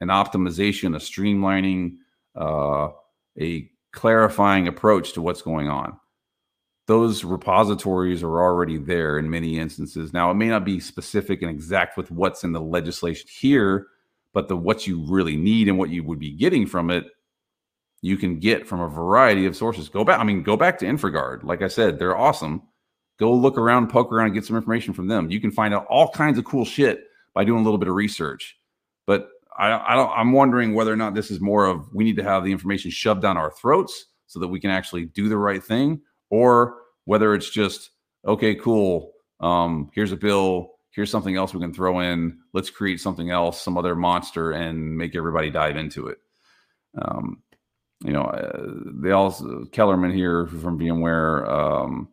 an 0.00 0.08
optimization, 0.08 0.94
a 0.94 0.98
streamlining, 0.98 1.96
uh, 2.34 2.88
a 3.40 3.70
clarifying 3.92 4.68
approach 4.68 5.12
to 5.14 5.22
what's 5.22 5.42
going 5.42 5.68
on. 5.68 5.98
Those 6.86 7.24
repositories 7.24 8.22
are 8.22 8.40
already 8.40 8.78
there 8.78 9.18
in 9.18 9.28
many 9.28 9.58
instances. 9.58 10.12
Now, 10.12 10.30
it 10.30 10.34
may 10.34 10.48
not 10.48 10.64
be 10.64 10.78
specific 10.78 11.42
and 11.42 11.50
exact 11.50 11.96
with 11.96 12.10
what's 12.10 12.44
in 12.44 12.52
the 12.52 12.60
legislation 12.60 13.28
here, 13.28 13.88
but 14.32 14.48
the 14.48 14.56
what 14.56 14.86
you 14.86 15.04
really 15.06 15.36
need 15.36 15.68
and 15.68 15.78
what 15.78 15.90
you 15.90 16.04
would 16.04 16.20
be 16.20 16.30
getting 16.30 16.66
from 16.66 16.90
it 16.90 17.06
you 18.02 18.16
can 18.16 18.38
get 18.38 18.66
from 18.66 18.80
a 18.80 18.88
variety 18.88 19.46
of 19.46 19.56
sources. 19.56 19.88
Go 19.88 20.04
back, 20.04 20.20
I 20.20 20.24
mean, 20.24 20.42
go 20.42 20.56
back 20.56 20.78
to 20.78 20.86
InfraGard. 20.86 21.42
Like 21.42 21.62
I 21.62 21.68
said, 21.68 21.98
they're 21.98 22.16
awesome. 22.16 22.62
Go 23.18 23.32
look 23.32 23.58
around, 23.58 23.88
poke 23.88 24.12
around, 24.12 24.26
and 24.26 24.34
get 24.34 24.44
some 24.44 24.56
information 24.56 24.92
from 24.92 25.08
them. 25.08 25.30
You 25.30 25.40
can 25.40 25.50
find 25.50 25.74
out 25.74 25.86
all 25.86 26.10
kinds 26.10 26.38
of 26.38 26.44
cool 26.44 26.64
shit 26.64 27.04
by 27.34 27.44
doing 27.44 27.60
a 27.60 27.64
little 27.64 27.78
bit 27.78 27.88
of 27.88 27.94
research. 27.94 28.58
But 29.06 29.30
I, 29.58 29.72
I 29.72 29.94
don't, 29.96 30.10
I'm 30.10 30.32
wondering 30.32 30.74
whether 30.74 30.92
or 30.92 30.96
not 30.96 31.14
this 31.14 31.30
is 31.30 31.40
more 31.40 31.66
of 31.66 31.92
we 31.94 32.04
need 32.04 32.16
to 32.16 32.22
have 32.22 32.44
the 32.44 32.52
information 32.52 32.90
shoved 32.90 33.22
down 33.22 33.36
our 33.36 33.50
throats 33.50 34.06
so 34.26 34.38
that 34.40 34.48
we 34.48 34.60
can 34.60 34.70
actually 34.70 35.06
do 35.06 35.28
the 35.28 35.38
right 35.38 35.62
thing, 35.62 36.00
or 36.30 36.78
whether 37.04 37.34
it's 37.34 37.50
just 37.50 37.90
okay, 38.26 38.54
cool. 38.54 39.12
Um, 39.40 39.90
here's 39.94 40.12
a 40.12 40.16
bill. 40.16 40.72
Here's 40.90 41.10
something 41.10 41.36
else 41.36 41.52
we 41.52 41.60
can 41.60 41.74
throw 41.74 42.00
in. 42.00 42.38
Let's 42.54 42.70
create 42.70 43.00
something 43.00 43.30
else, 43.30 43.62
some 43.62 43.76
other 43.76 43.94
monster, 43.94 44.52
and 44.52 44.96
make 44.96 45.14
everybody 45.14 45.50
dive 45.50 45.76
into 45.76 46.08
it. 46.08 46.18
Um, 47.00 47.42
you 48.04 48.12
know, 48.12 48.22
uh, 48.22 48.62
they 49.02 49.10
also 49.10 49.64
Kellermann 49.66 50.14
here 50.14 50.46
from 50.46 50.78
VMware. 50.78 51.48
Um, 51.48 52.08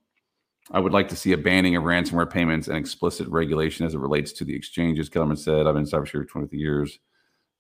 I 0.72 0.80
would 0.80 0.94
like 0.94 1.10
to 1.10 1.16
see 1.16 1.34
a 1.34 1.38
banning 1.38 1.76
of 1.76 1.84
ransomware 1.84 2.30
payments 2.30 2.68
and 2.68 2.78
explicit 2.78 3.28
regulation 3.28 3.86
as 3.86 3.94
it 3.94 4.00
relates 4.00 4.32
to 4.34 4.46
the 4.46 4.56
exchanges. 4.56 5.10
Kellermann 5.10 5.38
said, 5.38 5.68
"I've 5.68 5.74
been 5.74 5.84
in 5.84 5.90
cybersecurity 5.90 6.30
20 6.30 6.58
years. 6.58 7.00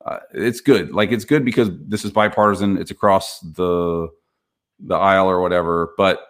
Uh, 0.06 0.20
it's 0.34 0.62
good. 0.62 0.92
Like 0.92 1.12
it's 1.12 1.26
good 1.26 1.46
because 1.46 1.70
this 1.88 2.06
is 2.06 2.12
bipartisan. 2.12 2.78
It's 2.78 2.92
across 2.92 3.40
the 3.40 4.10
the 4.80 4.96
aisle 4.96 5.30
or 5.30 5.42
whatever. 5.42 5.94
But 5.98 6.22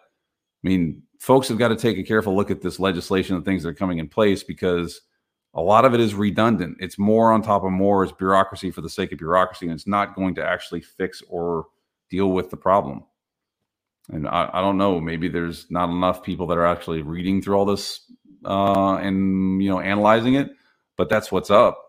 I 0.63 0.67
mean, 0.67 1.03
folks 1.19 1.47
have 1.49 1.57
got 1.57 1.69
to 1.69 1.75
take 1.75 1.97
a 1.97 2.03
careful 2.03 2.35
look 2.35 2.51
at 2.51 2.61
this 2.61 2.79
legislation 2.79 3.35
and 3.35 3.43
things 3.43 3.63
that 3.63 3.69
are 3.69 3.73
coming 3.73 3.99
in 3.99 4.07
place 4.07 4.43
because 4.43 5.01
a 5.53 5.61
lot 5.61 5.85
of 5.85 5.93
it 5.93 5.99
is 5.99 6.15
redundant. 6.15 6.77
It's 6.79 6.97
more 6.97 7.31
on 7.31 7.41
top 7.41 7.63
of 7.63 7.71
more. 7.71 8.03
It's 8.03 8.13
bureaucracy 8.13 8.71
for 8.71 8.81
the 8.81 8.89
sake 8.89 9.11
of 9.11 9.19
bureaucracy, 9.19 9.67
and 9.67 9.75
it's 9.75 9.87
not 9.87 10.15
going 10.15 10.35
to 10.35 10.45
actually 10.45 10.81
fix 10.81 11.21
or 11.29 11.67
deal 12.09 12.31
with 12.31 12.49
the 12.49 12.57
problem. 12.57 13.03
And 14.09 14.27
I, 14.27 14.49
I 14.51 14.61
don't 14.61 14.77
know. 14.77 14.99
Maybe 14.99 15.27
there's 15.27 15.69
not 15.69 15.89
enough 15.89 16.23
people 16.23 16.47
that 16.47 16.57
are 16.57 16.65
actually 16.65 17.01
reading 17.01 17.41
through 17.41 17.55
all 17.55 17.65
this 17.65 18.01
uh, 18.45 18.95
and 18.95 19.61
you 19.61 19.69
know 19.69 19.79
analyzing 19.79 20.35
it. 20.35 20.51
But 20.97 21.09
that's 21.09 21.31
what's 21.31 21.51
up. 21.51 21.81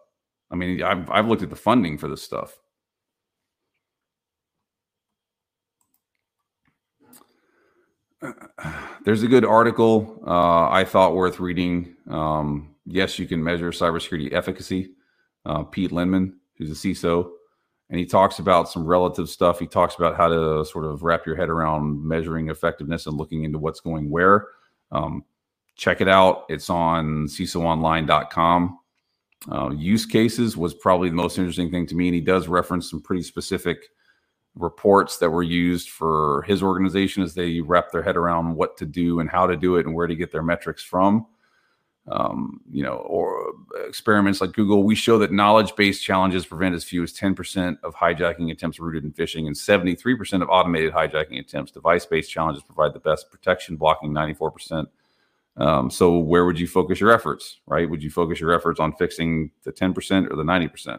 I 0.50 0.56
mean, 0.56 0.82
I've 0.82 1.10
I've 1.10 1.26
looked 1.26 1.42
at 1.42 1.50
the 1.50 1.56
funding 1.56 1.98
for 1.98 2.08
this 2.08 2.22
stuff. 2.22 2.58
There's 9.04 9.22
a 9.22 9.28
good 9.28 9.44
article 9.44 10.22
uh, 10.26 10.68
I 10.68 10.84
thought 10.84 11.14
worth 11.14 11.40
reading. 11.40 11.94
Um, 12.08 12.74
yes, 12.86 13.18
you 13.18 13.26
can 13.26 13.42
measure 13.42 13.70
cybersecurity 13.70 14.32
efficacy. 14.32 14.92
Uh, 15.46 15.62
Pete 15.62 15.90
Linneman, 15.90 16.34
who's 16.56 16.70
a 16.70 16.74
CISO, 16.74 17.30
and 17.90 17.98
he 17.98 18.06
talks 18.06 18.38
about 18.38 18.70
some 18.70 18.86
relative 18.86 19.28
stuff. 19.28 19.58
He 19.58 19.66
talks 19.66 19.94
about 19.96 20.16
how 20.16 20.28
to 20.28 20.64
sort 20.64 20.86
of 20.86 21.02
wrap 21.02 21.26
your 21.26 21.36
head 21.36 21.50
around 21.50 22.02
measuring 22.02 22.48
effectiveness 22.48 23.06
and 23.06 23.16
looking 23.16 23.44
into 23.44 23.58
what's 23.58 23.80
going 23.80 24.08
where. 24.08 24.46
Um, 24.90 25.24
check 25.76 26.00
it 26.00 26.08
out. 26.08 26.44
It's 26.48 26.70
on 26.70 27.26
CISOonline.com. 27.26 28.78
Uh, 29.52 29.70
use 29.70 30.06
cases 30.06 30.56
was 30.56 30.72
probably 30.72 31.10
the 31.10 31.14
most 31.14 31.36
interesting 31.36 31.70
thing 31.70 31.86
to 31.86 31.94
me, 31.94 32.08
and 32.08 32.14
he 32.14 32.20
does 32.20 32.48
reference 32.48 32.88
some 32.88 33.02
pretty 33.02 33.22
specific 33.22 33.90
reports 34.56 35.18
that 35.18 35.30
were 35.30 35.42
used 35.42 35.90
for 35.90 36.42
his 36.42 36.62
organization 36.62 37.22
as 37.22 37.34
they 37.34 37.60
wrap 37.60 37.90
their 37.90 38.02
head 38.02 38.16
around 38.16 38.54
what 38.54 38.76
to 38.76 38.86
do 38.86 39.20
and 39.20 39.28
how 39.28 39.46
to 39.46 39.56
do 39.56 39.76
it 39.76 39.86
and 39.86 39.94
where 39.94 40.06
to 40.06 40.14
get 40.14 40.30
their 40.30 40.42
metrics 40.42 40.82
from 40.82 41.26
um, 42.08 42.60
you 42.70 42.82
know, 42.82 42.96
or 42.96 43.54
experiments 43.86 44.40
like 44.40 44.52
Google, 44.52 44.82
we 44.82 44.94
show 44.94 45.18
that 45.18 45.32
knowledge-based 45.32 46.04
challenges 46.04 46.44
prevent 46.44 46.74
as 46.74 46.84
few 46.84 47.02
as 47.02 47.14
10% 47.14 47.78
of 47.82 47.94
hijacking 47.94 48.50
attempts 48.50 48.78
rooted 48.78 49.04
in 49.04 49.12
phishing 49.12 49.46
and 49.46 49.56
73% 49.56 50.42
of 50.42 50.48
automated 50.50 50.92
hijacking 50.92 51.40
attempts. 51.40 51.72
Device-based 51.72 52.30
challenges 52.30 52.62
provide 52.62 52.92
the 52.92 53.00
best 53.00 53.30
protection, 53.30 53.76
blocking 53.76 54.12
94%. 54.12 54.86
Um, 55.56 55.90
so 55.90 56.18
where 56.18 56.44
would 56.44 56.58
you 56.58 56.66
focus 56.66 57.00
your 57.00 57.10
efforts, 57.10 57.60
right? 57.66 57.88
Would 57.88 58.02
you 58.02 58.10
focus 58.10 58.38
your 58.38 58.52
efforts 58.52 58.80
on 58.80 58.92
fixing 58.96 59.50
the 59.62 59.72
10% 59.72 60.30
or 60.30 60.36
the 60.36 60.42
90%? 60.42 60.98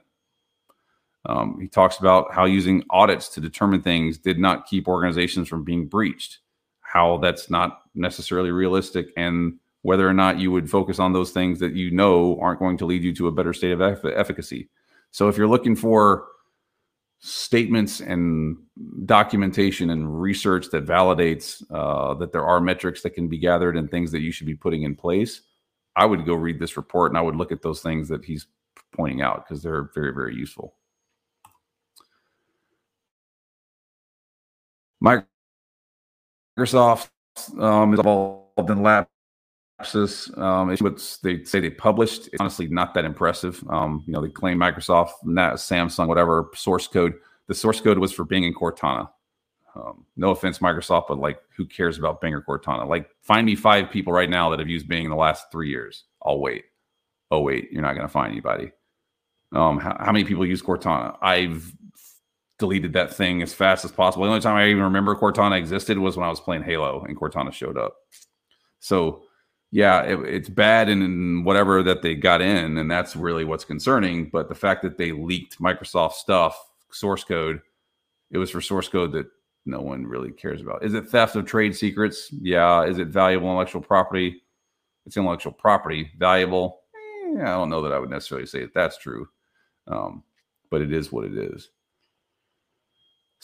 Um, 1.25 1.59
he 1.59 1.67
talks 1.67 1.97
about 1.97 2.33
how 2.33 2.45
using 2.45 2.83
audits 2.89 3.29
to 3.29 3.41
determine 3.41 3.81
things 3.81 4.17
did 4.17 4.39
not 4.39 4.67
keep 4.67 4.87
organizations 4.87 5.47
from 5.47 5.63
being 5.63 5.87
breached, 5.87 6.39
how 6.81 7.17
that's 7.17 7.49
not 7.49 7.81
necessarily 7.95 8.51
realistic 8.51 9.07
and 9.17 9.57
whether 9.81 10.07
or 10.07 10.13
not 10.13 10.39
you 10.39 10.51
would 10.51 10.69
focus 10.69 10.97
on 10.97 11.13
those 11.13 11.31
things 11.31 11.59
that 11.59 11.73
you 11.73 11.91
know 11.91 12.39
aren't 12.41 12.59
going 12.59 12.77
to 12.77 12.85
lead 12.85 13.03
you 13.03 13.13
to 13.13 13.27
a 13.27 13.31
better 13.31 13.53
state 13.53 13.71
of 13.71 13.81
efficacy. 13.81 14.67
So 15.11 15.27
if 15.27 15.37
you're 15.37 15.47
looking 15.47 15.75
for 15.75 16.25
statements 17.19 18.01
and 18.01 18.57
documentation 19.05 19.89
and 19.91 20.21
research 20.21 20.69
that 20.71 20.85
validates 20.85 21.63
uh, 21.71 22.13
that 22.15 22.31
there 22.31 22.45
are 22.45 22.59
metrics 22.59 23.01
that 23.01 23.11
can 23.11 23.27
be 23.27 23.37
gathered 23.37 23.77
and 23.77 23.89
things 23.89 24.11
that 24.11 24.21
you 24.21 24.31
should 24.31 24.47
be 24.47 24.55
putting 24.55 24.83
in 24.83 24.95
place, 24.95 25.41
I 25.95 26.05
would 26.05 26.25
go 26.25 26.33
read 26.33 26.59
this 26.59 26.77
report 26.77 27.11
and 27.11 27.17
I 27.17 27.21
would 27.21 27.35
look 27.35 27.51
at 27.51 27.61
those 27.61 27.81
things 27.81 28.09
that 28.09 28.25
he's 28.25 28.47
pointing 28.93 29.21
out 29.21 29.45
because 29.45 29.63
they're 29.63 29.89
very, 29.93 30.13
very 30.13 30.35
useful. 30.35 30.75
Microsoft 35.03 37.09
um, 37.59 37.93
is 37.93 37.99
involved 37.99 38.69
in 38.69 38.81
lab 38.81 39.07
um, 40.37 40.71
it's 40.71 40.81
what 40.81 41.17
they 41.21 41.43
say 41.43 41.59
they 41.59 41.69
published. 41.69 42.27
It's 42.27 42.39
honestly 42.39 42.67
not 42.67 42.93
that 42.93 43.05
impressive. 43.05 43.63
Um, 43.69 44.03
you 44.07 44.13
know, 44.13 44.21
they 44.21 44.29
claim 44.29 44.57
Microsoft, 44.57 45.11
not 45.23 45.55
Samsung, 45.55 46.07
whatever 46.07 46.49
source 46.55 46.87
code. 46.87 47.13
The 47.47 47.53
source 47.53 47.81
code 47.81 47.97
was 47.97 48.13
for 48.13 48.23
Bing 48.23 48.45
and 48.45 48.55
Cortana. 48.55 49.09
Um, 49.75 50.05
no 50.15 50.31
offense, 50.31 50.59
Microsoft, 50.59 51.09
but 51.09 51.19
like, 51.19 51.39
who 51.57 51.65
cares 51.65 51.97
about 51.97 52.21
Bing 52.21 52.33
or 52.33 52.41
Cortana? 52.41 52.87
Like, 52.87 53.09
find 53.21 53.45
me 53.45 53.55
five 53.55 53.91
people 53.91 54.13
right 54.13 54.29
now 54.29 54.49
that 54.49 54.59
have 54.59 54.69
used 54.69 54.87
Bing 54.87 55.03
in 55.03 55.09
the 55.09 55.17
last 55.17 55.51
three 55.51 55.69
years. 55.69 56.05
I'll 56.23 56.39
wait. 56.39 56.63
Oh 57.29 57.41
wait, 57.41 57.71
you're 57.71 57.81
not 57.81 57.95
going 57.95 58.07
to 58.07 58.11
find 58.11 58.31
anybody. 58.31 58.71
Um, 59.51 59.79
how, 59.79 59.97
how, 59.99 60.11
many 60.11 60.23
people 60.23 60.45
use 60.45 60.61
Cortana? 60.61 61.17
I've 61.21 61.73
deleted 62.57 62.93
that 62.93 63.13
thing 63.13 63.41
as 63.41 63.53
fast 63.53 63.83
as 63.85 63.91
possible. 63.91 64.23
The 64.23 64.29
only 64.29 64.41
time 64.41 64.55
I 64.55 64.67
even 64.67 64.83
remember 64.83 65.15
Cortana 65.15 65.57
existed 65.57 65.97
was 65.97 66.15
when 66.15 66.25
I 66.25 66.29
was 66.29 66.39
playing 66.39 66.63
Halo 66.63 67.03
and 67.03 67.17
Cortana 67.17 67.51
showed 67.51 67.77
up. 67.77 67.95
So 68.79 69.23
yeah, 69.71 70.03
it, 70.03 70.19
it's 70.21 70.49
bad 70.49 70.87
and 70.87 71.43
whatever 71.43 71.83
that 71.83 72.01
they 72.01 72.15
got 72.15 72.41
in, 72.41 72.77
and 72.77 72.89
that's 72.89 73.15
really 73.15 73.43
what's 73.43 73.65
concerning. 73.65 74.29
But 74.29 74.47
the 74.47 74.55
fact 74.55 74.83
that 74.83 74.97
they 74.97 75.11
leaked 75.11 75.59
Microsoft 75.59 76.13
stuff, 76.13 76.57
source 76.91 77.23
code, 77.23 77.61
it 78.31 78.37
was 78.37 78.49
for 78.49 78.61
source 78.61 78.87
code 78.87 79.11
that 79.13 79.27
no 79.65 79.81
one 79.81 80.05
really 80.05 80.31
cares 80.31 80.61
about. 80.61 80.83
Is 80.83 80.93
it 80.93 81.09
theft 81.09 81.35
of 81.35 81.45
trade 81.45 81.75
secrets? 81.75 82.29
Yeah. 82.31 82.83
Is 82.83 82.99
it 82.99 83.07
valuable 83.09 83.49
intellectual 83.49 83.81
property? 83.81 84.43
It's 85.05 85.17
intellectual 85.17 85.51
property. 85.51 86.11
Valuable? 86.17 86.81
Eh, 86.95 87.41
I 87.41 87.45
don't 87.45 87.69
know 87.69 87.81
that 87.81 87.91
I 87.91 87.99
would 87.99 88.09
necessarily 88.09 88.47
say 88.47 88.61
that 88.61 88.73
that's 88.73 88.97
true, 88.97 89.27
um, 89.87 90.23
but 90.69 90.81
it 90.81 90.93
is 90.93 91.11
what 91.11 91.25
it 91.25 91.37
is. 91.37 91.69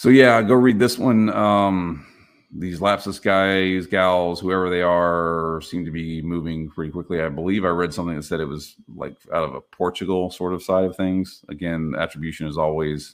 So 0.01 0.09
yeah, 0.09 0.41
go 0.41 0.55
read 0.55 0.79
this 0.79 0.97
one. 0.97 1.29
Um, 1.29 2.07
these 2.51 2.81
lapsus 2.81 3.19
guys, 3.19 3.85
gals, 3.85 4.39
whoever 4.39 4.67
they 4.67 4.81
are, 4.81 5.61
seem 5.61 5.85
to 5.85 5.91
be 5.91 6.23
moving 6.23 6.71
pretty 6.71 6.91
quickly. 6.91 7.21
I 7.21 7.29
believe 7.29 7.65
I 7.65 7.67
read 7.67 7.93
something 7.93 8.15
that 8.15 8.23
said 8.23 8.39
it 8.39 8.45
was 8.45 8.73
like 8.95 9.15
out 9.31 9.43
of 9.43 9.53
a 9.53 9.61
Portugal 9.61 10.31
sort 10.31 10.55
of 10.55 10.63
side 10.63 10.85
of 10.85 10.97
things. 10.97 11.45
Again, 11.49 11.93
attribution 11.95 12.47
is 12.47 12.57
always 12.57 13.13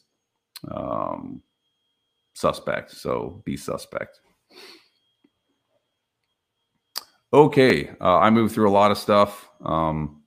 um, 0.71 1.43
suspect, 2.33 2.91
so 2.91 3.41
be 3.43 3.57
suspect. 3.57 4.21
Okay, 7.33 7.89
uh, 7.99 8.19
I 8.19 8.29
moved 8.29 8.53
through 8.53 8.69
a 8.69 8.71
lot 8.71 8.91
of 8.91 8.97
stuff. 8.97 9.49
Um, 9.61 10.23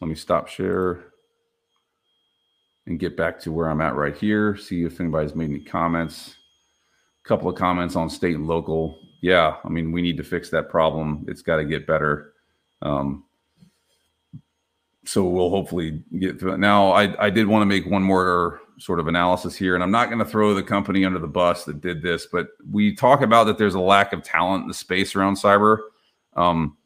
let 0.00 0.08
me 0.08 0.16
stop 0.16 0.48
share 0.48 1.13
and 2.86 3.00
get 3.00 3.16
back 3.16 3.40
to 3.40 3.52
where 3.52 3.68
I'm 3.68 3.80
at 3.80 3.94
right 3.94 4.16
here. 4.16 4.56
See 4.56 4.84
if 4.84 5.00
anybody's 5.00 5.34
made 5.34 5.50
any 5.50 5.60
comments 5.60 6.36
A 7.24 7.28
couple 7.28 7.48
of 7.48 7.56
comments 7.56 7.96
on 7.96 8.10
state 8.10 8.34
and 8.34 8.46
local. 8.46 8.98
Yeah, 9.22 9.56
I 9.64 9.68
mean, 9.68 9.90
we 9.90 10.02
need 10.02 10.18
to 10.18 10.24
fix 10.24 10.50
that 10.50 10.68
problem. 10.68 11.24
It's 11.28 11.42
got 11.42 11.56
to 11.56 11.64
get 11.64 11.86
better. 11.86 12.34
Um, 12.82 13.24
so 15.06 15.24
we'll 15.24 15.50
hopefully 15.50 16.02
get 16.18 16.38
through 16.38 16.54
it. 16.54 16.58
Now, 16.58 16.92
I, 16.92 17.26
I 17.26 17.30
did 17.30 17.46
want 17.46 17.62
to 17.62 17.66
make 17.66 17.86
one 17.86 18.02
more 18.02 18.60
sort 18.78 19.00
of 19.00 19.06
analysis 19.06 19.54
here, 19.54 19.74
and 19.74 19.82
I'm 19.82 19.90
not 19.90 20.08
going 20.10 20.18
to 20.18 20.24
throw 20.24 20.54
the 20.54 20.62
company 20.62 21.04
under 21.04 21.18
the 21.18 21.26
bus 21.26 21.64
that 21.64 21.80
did 21.80 22.02
this, 22.02 22.26
but 22.26 22.48
we 22.70 22.94
talk 22.94 23.22
about 23.22 23.44
that 23.44 23.56
there's 23.56 23.74
a 23.74 23.80
lack 23.80 24.12
of 24.12 24.22
talent 24.22 24.62
in 24.62 24.68
the 24.68 24.74
space 24.74 25.14
around 25.14 25.36
cyber. 25.36 25.78
Um, 26.36 26.76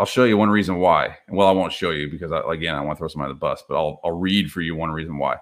I'll 0.00 0.06
show 0.06 0.24
you 0.24 0.36
one 0.36 0.50
reason 0.50 0.78
why. 0.78 1.18
Well, 1.28 1.46
I 1.46 1.52
won't 1.52 1.72
show 1.72 1.90
you 1.90 2.10
because, 2.10 2.32
I, 2.32 2.40
again, 2.52 2.74
I 2.74 2.80
want 2.80 2.96
to 2.96 3.00
throw 3.00 3.08
somebody 3.08 3.30
under 3.30 3.34
the 3.34 3.40
bus, 3.40 3.62
but 3.68 3.76
I'll, 3.76 4.00
I'll 4.02 4.18
read 4.18 4.50
for 4.50 4.62
you 4.62 4.74
one 4.74 4.90
reason 4.90 5.18
why 5.18 5.36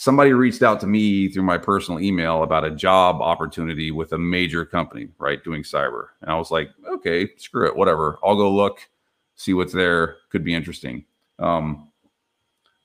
somebody 0.00 0.32
reached 0.32 0.62
out 0.62 0.80
to 0.80 0.86
me 0.86 1.28
through 1.28 1.42
my 1.42 1.58
personal 1.58 2.00
email 2.00 2.42
about 2.42 2.64
a 2.64 2.70
job 2.70 3.20
opportunity 3.20 3.90
with 3.90 4.14
a 4.14 4.18
major 4.18 4.64
company, 4.64 5.08
right, 5.18 5.44
doing 5.44 5.62
cyber. 5.62 6.06
And 6.22 6.30
I 6.30 6.38
was 6.38 6.50
like, 6.50 6.70
okay, 6.88 7.28
screw 7.36 7.66
it, 7.66 7.76
whatever. 7.76 8.18
I'll 8.24 8.34
go 8.34 8.50
look, 8.50 8.88
see 9.34 9.52
what's 9.52 9.74
there. 9.74 10.16
Could 10.30 10.42
be 10.42 10.54
interesting. 10.54 11.04
Um, 11.38 11.90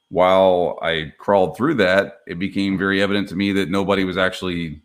while 0.09 0.77
I 0.81 1.13
crawled 1.17 1.55
through 1.55 1.75
that, 1.75 2.19
it 2.27 2.37
became 2.37 2.77
very 2.77 3.01
evident 3.01 3.29
to 3.29 3.37
me 3.37 3.53
that 3.53 3.69
nobody 3.69 4.03
was 4.03 4.17
actually 4.17 4.81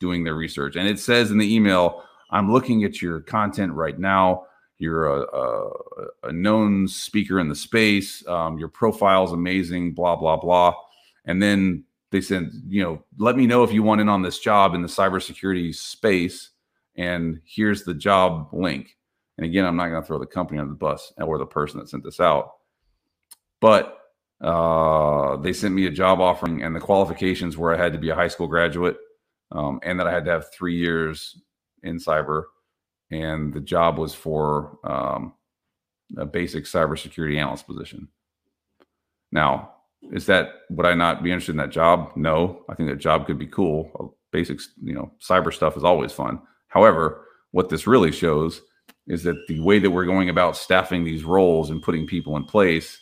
doing 0.00 0.22
their 0.22 0.34
research. 0.34 0.76
And 0.76 0.86
it 0.86 0.98
says 0.98 1.30
in 1.30 1.38
the 1.38 1.54
email, 1.54 2.02
I'm 2.28 2.52
looking 2.52 2.84
at 2.84 3.00
your 3.00 3.20
content 3.20 3.72
right 3.72 3.98
now. 3.98 4.44
You're 4.80 5.06
a, 5.06 5.20
a, 5.22 5.70
a 6.24 6.32
known 6.32 6.88
speaker 6.88 7.38
in 7.38 7.48
the 7.48 7.54
space. 7.54 8.26
Um, 8.26 8.58
your 8.58 8.68
profile 8.68 9.24
is 9.24 9.32
amazing, 9.32 9.94
blah, 9.94 10.16
blah, 10.16 10.36
blah 10.36 10.74
and 11.24 11.42
then 11.42 11.84
they 12.10 12.20
said, 12.20 12.50
you 12.66 12.82
know, 12.82 13.04
let 13.18 13.36
me 13.36 13.46
know 13.46 13.62
if 13.62 13.72
you 13.72 13.82
want 13.82 14.00
in 14.00 14.08
on 14.08 14.22
this 14.22 14.38
job 14.38 14.74
in 14.74 14.82
the 14.82 14.88
cybersecurity 14.88 15.74
space. 15.74 16.50
And 16.96 17.40
here's 17.44 17.84
the 17.84 17.94
job 17.94 18.48
link. 18.52 18.96
And 19.38 19.46
again, 19.46 19.64
I'm 19.64 19.76
not 19.76 19.88
going 19.88 20.02
to 20.02 20.06
throw 20.06 20.18
the 20.18 20.26
company 20.26 20.58
under 20.58 20.72
the 20.72 20.78
bus 20.78 21.12
or 21.18 21.38
the 21.38 21.46
person 21.46 21.78
that 21.78 21.88
sent 21.88 22.02
this 22.02 22.20
out. 22.20 22.54
But 23.60 23.98
uh, 24.40 25.36
they 25.36 25.52
sent 25.52 25.74
me 25.74 25.86
a 25.86 25.90
job 25.90 26.20
offering, 26.20 26.62
and 26.62 26.74
the 26.74 26.80
qualifications 26.80 27.56
were 27.56 27.74
I 27.74 27.78
had 27.78 27.92
to 27.92 27.98
be 27.98 28.10
a 28.10 28.14
high 28.14 28.28
school 28.28 28.48
graduate 28.48 28.96
um, 29.52 29.78
and 29.82 30.00
that 30.00 30.06
I 30.06 30.12
had 30.12 30.24
to 30.24 30.30
have 30.30 30.52
three 30.52 30.76
years 30.76 31.40
in 31.82 31.98
cyber. 31.98 32.44
And 33.10 33.52
the 33.52 33.60
job 33.60 33.98
was 33.98 34.14
for 34.14 34.78
um, 34.84 35.34
a 36.16 36.24
basic 36.24 36.64
cybersecurity 36.64 37.38
analyst 37.38 37.66
position. 37.66 38.08
Now, 39.32 39.72
is 40.12 40.26
that 40.26 40.62
would 40.70 40.86
I 40.86 40.94
not 40.94 41.22
be 41.22 41.30
interested 41.30 41.52
in 41.52 41.58
that 41.58 41.70
job? 41.70 42.12
No, 42.16 42.64
I 42.68 42.74
think 42.74 42.88
that 42.88 42.98
job 42.98 43.26
could 43.26 43.38
be 43.38 43.46
cool. 43.46 44.16
Basic, 44.32 44.60
you 44.82 44.94
know, 44.94 45.10
cyber 45.20 45.52
stuff 45.52 45.76
is 45.76 45.84
always 45.84 46.12
fun. 46.12 46.40
However, 46.68 47.26
what 47.50 47.68
this 47.68 47.86
really 47.86 48.12
shows 48.12 48.62
is 49.06 49.24
that 49.24 49.46
the 49.48 49.60
way 49.60 49.78
that 49.78 49.90
we're 49.90 50.04
going 50.04 50.28
about 50.28 50.56
staffing 50.56 51.04
these 51.04 51.24
roles 51.24 51.70
and 51.70 51.82
putting 51.82 52.06
people 52.06 52.36
in 52.36 52.44
place, 52.44 53.00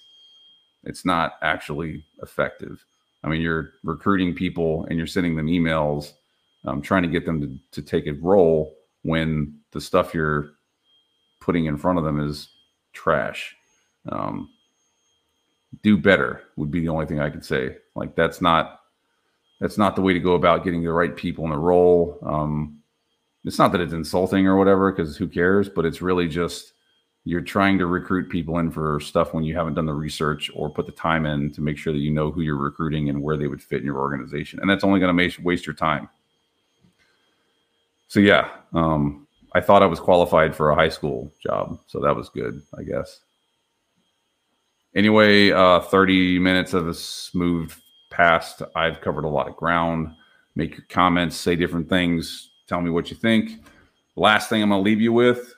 it's 0.84 1.04
not 1.04 1.34
actually 1.42 2.04
effective. 2.22 2.84
I 3.22 3.28
mean, 3.28 3.42
you're 3.42 3.72
recruiting 3.84 4.34
people 4.34 4.86
and 4.88 4.96
you're 4.96 5.06
sending 5.06 5.36
them 5.36 5.46
emails, 5.48 6.12
um, 6.64 6.80
trying 6.80 7.02
to 7.02 7.08
get 7.08 7.26
them 7.26 7.40
to, 7.40 7.80
to 7.80 7.86
take 7.86 8.06
a 8.06 8.12
role 8.12 8.77
when 9.08 9.58
the 9.72 9.80
stuff 9.80 10.12
you're 10.12 10.50
putting 11.40 11.64
in 11.64 11.78
front 11.78 11.98
of 11.98 12.04
them 12.04 12.20
is 12.20 12.50
trash. 12.92 13.56
Um, 14.10 14.50
do 15.82 15.96
better 15.96 16.42
would 16.56 16.70
be 16.70 16.80
the 16.80 16.88
only 16.88 17.06
thing 17.06 17.20
I 17.20 17.30
could 17.30 17.44
say. 17.44 17.76
Like 17.94 18.14
that's 18.14 18.40
not 18.40 18.80
that's 19.60 19.78
not 19.78 19.96
the 19.96 20.02
way 20.02 20.12
to 20.12 20.20
go 20.20 20.34
about 20.34 20.62
getting 20.62 20.82
the 20.82 20.92
right 20.92 21.16
people 21.16 21.44
in 21.44 21.50
the 21.50 21.58
role. 21.58 22.18
Um, 22.24 22.80
it's 23.44 23.58
not 23.58 23.72
that 23.72 23.80
it's 23.80 23.92
insulting 23.92 24.46
or 24.46 24.56
whatever, 24.56 24.92
because 24.92 25.16
who 25.16 25.26
cares? 25.26 25.68
But 25.68 25.86
it's 25.86 26.02
really 26.02 26.28
just 26.28 26.74
you're 27.24 27.40
trying 27.40 27.78
to 27.78 27.86
recruit 27.86 28.30
people 28.30 28.58
in 28.58 28.70
for 28.70 29.00
stuff 29.00 29.34
when 29.34 29.44
you 29.44 29.56
haven't 29.56 29.74
done 29.74 29.86
the 29.86 29.94
research 29.94 30.50
or 30.54 30.70
put 30.70 30.86
the 30.86 30.92
time 30.92 31.26
in 31.26 31.50
to 31.52 31.60
make 31.60 31.76
sure 31.78 31.92
that 31.92 31.98
you 31.98 32.10
know 32.10 32.30
who 32.30 32.42
you're 32.42 32.56
recruiting 32.56 33.08
and 33.08 33.22
where 33.22 33.36
they 33.36 33.46
would 33.46 33.62
fit 33.62 33.80
in 33.80 33.86
your 33.86 33.98
organization, 33.98 34.60
and 34.60 34.68
that's 34.68 34.84
only 34.84 35.00
going 35.00 35.16
to 35.16 35.42
waste 35.42 35.66
your 35.66 35.74
time. 35.74 36.08
So 38.08 38.20
yeah, 38.20 38.48
um, 38.74 39.26
I 39.54 39.60
thought 39.60 39.82
I 39.82 39.86
was 39.86 40.00
qualified 40.00 40.56
for 40.56 40.70
a 40.70 40.74
high 40.74 40.88
school 40.88 41.32
job, 41.42 41.78
so 41.86 42.00
that 42.00 42.16
was 42.16 42.28
good, 42.28 42.62
I 42.76 42.82
guess. 42.82 43.20
Anyway, 44.94 45.52
uh, 45.52 45.80
30 45.80 46.38
minutes 46.38 46.72
of 46.72 46.88
us 46.88 47.30
moved 47.34 47.80
past. 48.10 48.62
I've 48.74 49.00
covered 49.00 49.24
a 49.24 49.28
lot 49.28 49.48
of 49.48 49.56
ground. 49.56 50.08
Make 50.56 50.72
your 50.72 50.86
comments, 50.88 51.36
say 51.36 51.54
different 51.54 51.88
things, 51.88 52.50
tell 52.66 52.80
me 52.80 52.90
what 52.90 53.10
you 53.10 53.16
think. 53.16 53.62
Last 54.16 54.48
thing 54.48 54.62
I'm 54.62 54.70
going 54.70 54.82
to 54.82 54.84
leave 54.84 55.00
you 55.00 55.12
with 55.12 55.54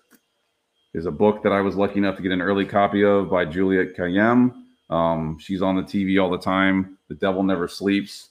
is 0.92 1.06
a 1.06 1.10
book 1.10 1.42
that 1.44 1.52
I 1.52 1.60
was 1.60 1.76
lucky 1.76 1.98
enough 1.98 2.16
to 2.16 2.22
get 2.22 2.32
an 2.32 2.42
early 2.42 2.66
copy 2.66 3.04
of 3.04 3.30
by 3.30 3.44
Juliette 3.44 3.96
Kayyem. 3.96 4.52
Um, 4.90 5.38
she's 5.38 5.62
on 5.62 5.76
the 5.76 5.82
TV 5.82 6.22
all 6.22 6.30
the 6.30 6.38
time. 6.38 6.98
The 7.08 7.14
Devil 7.14 7.44
Never 7.44 7.68
Sleeps. 7.68 8.30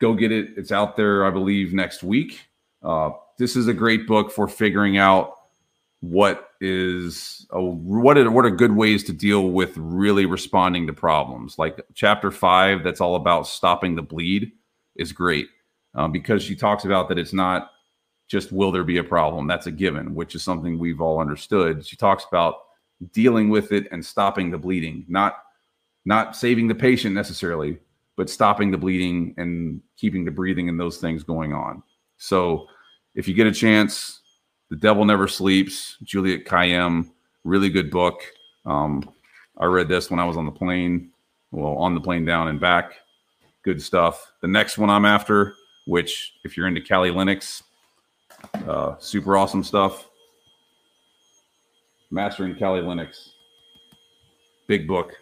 Go 0.00 0.12
get 0.12 0.32
it. 0.32 0.50
It's 0.56 0.72
out 0.72 0.96
there, 0.96 1.24
I 1.24 1.30
believe, 1.30 1.72
next 1.72 2.02
week. 2.02 2.40
Uh, 2.82 3.10
this 3.38 3.56
is 3.56 3.68
a 3.68 3.74
great 3.74 4.06
book 4.06 4.30
for 4.30 4.48
figuring 4.48 4.98
out 4.98 5.38
what 6.00 6.50
is 6.60 7.46
a, 7.50 7.62
what 7.62 8.18
are 8.18 8.30
what 8.30 8.44
are 8.44 8.50
good 8.50 8.74
ways 8.74 9.04
to 9.04 9.12
deal 9.12 9.50
with 9.50 9.76
really 9.76 10.26
responding 10.26 10.86
to 10.86 10.92
problems. 10.92 11.58
Like 11.58 11.80
chapter 11.94 12.30
five, 12.30 12.82
that's 12.82 13.00
all 13.00 13.14
about 13.14 13.46
stopping 13.46 13.94
the 13.94 14.02
bleed, 14.02 14.52
is 14.96 15.12
great 15.12 15.48
um, 15.94 16.10
because 16.12 16.42
she 16.42 16.56
talks 16.56 16.84
about 16.84 17.08
that 17.08 17.18
it's 17.18 17.32
not 17.32 17.70
just 18.28 18.50
will 18.50 18.72
there 18.72 18.84
be 18.84 18.98
a 18.98 19.04
problem. 19.04 19.46
That's 19.46 19.66
a 19.66 19.70
given, 19.70 20.14
which 20.14 20.34
is 20.34 20.42
something 20.42 20.78
we've 20.78 21.00
all 21.00 21.20
understood. 21.20 21.86
She 21.86 21.96
talks 21.96 22.24
about 22.24 22.56
dealing 23.12 23.48
with 23.48 23.72
it 23.72 23.86
and 23.92 24.04
stopping 24.04 24.50
the 24.50 24.58
bleeding, 24.58 25.04
not 25.08 25.44
not 26.04 26.34
saving 26.34 26.66
the 26.66 26.74
patient 26.74 27.14
necessarily, 27.14 27.78
but 28.16 28.28
stopping 28.28 28.72
the 28.72 28.78
bleeding 28.78 29.34
and 29.36 29.80
keeping 29.96 30.24
the 30.24 30.30
breathing 30.32 30.68
and 30.68 30.80
those 30.80 30.98
things 30.98 31.22
going 31.22 31.52
on. 31.52 31.82
So 32.22 32.68
if 33.16 33.26
you 33.26 33.34
get 33.34 33.48
a 33.48 33.52
chance, 33.52 34.20
the 34.70 34.76
Devil 34.76 35.04
Never 35.04 35.26
Sleeps, 35.26 35.96
Juliette 36.04 36.44
Kayyem, 36.44 37.10
really 37.42 37.68
good 37.68 37.90
book. 37.90 38.22
Um, 38.64 39.12
I 39.58 39.64
read 39.64 39.88
this 39.88 40.08
when 40.08 40.20
I 40.20 40.24
was 40.24 40.36
on 40.36 40.46
the 40.46 40.52
plane, 40.52 41.10
well, 41.50 41.76
on 41.78 41.96
the 41.96 42.00
plane 42.00 42.24
down 42.24 42.46
and 42.46 42.60
back. 42.60 42.92
Good 43.64 43.82
stuff. 43.82 44.34
The 44.40 44.46
next 44.46 44.78
one 44.78 44.88
I'm 44.88 45.04
after, 45.04 45.54
which 45.88 46.34
if 46.44 46.56
you're 46.56 46.68
into 46.68 46.80
Kali 46.80 47.10
Linux, 47.10 47.64
uh, 48.68 48.94
super 49.00 49.36
awesome 49.36 49.64
stuff. 49.64 50.08
Mastering 52.12 52.54
Kali 52.54 52.82
Linux. 52.82 53.30
Big 54.68 54.86
book, 54.86 55.12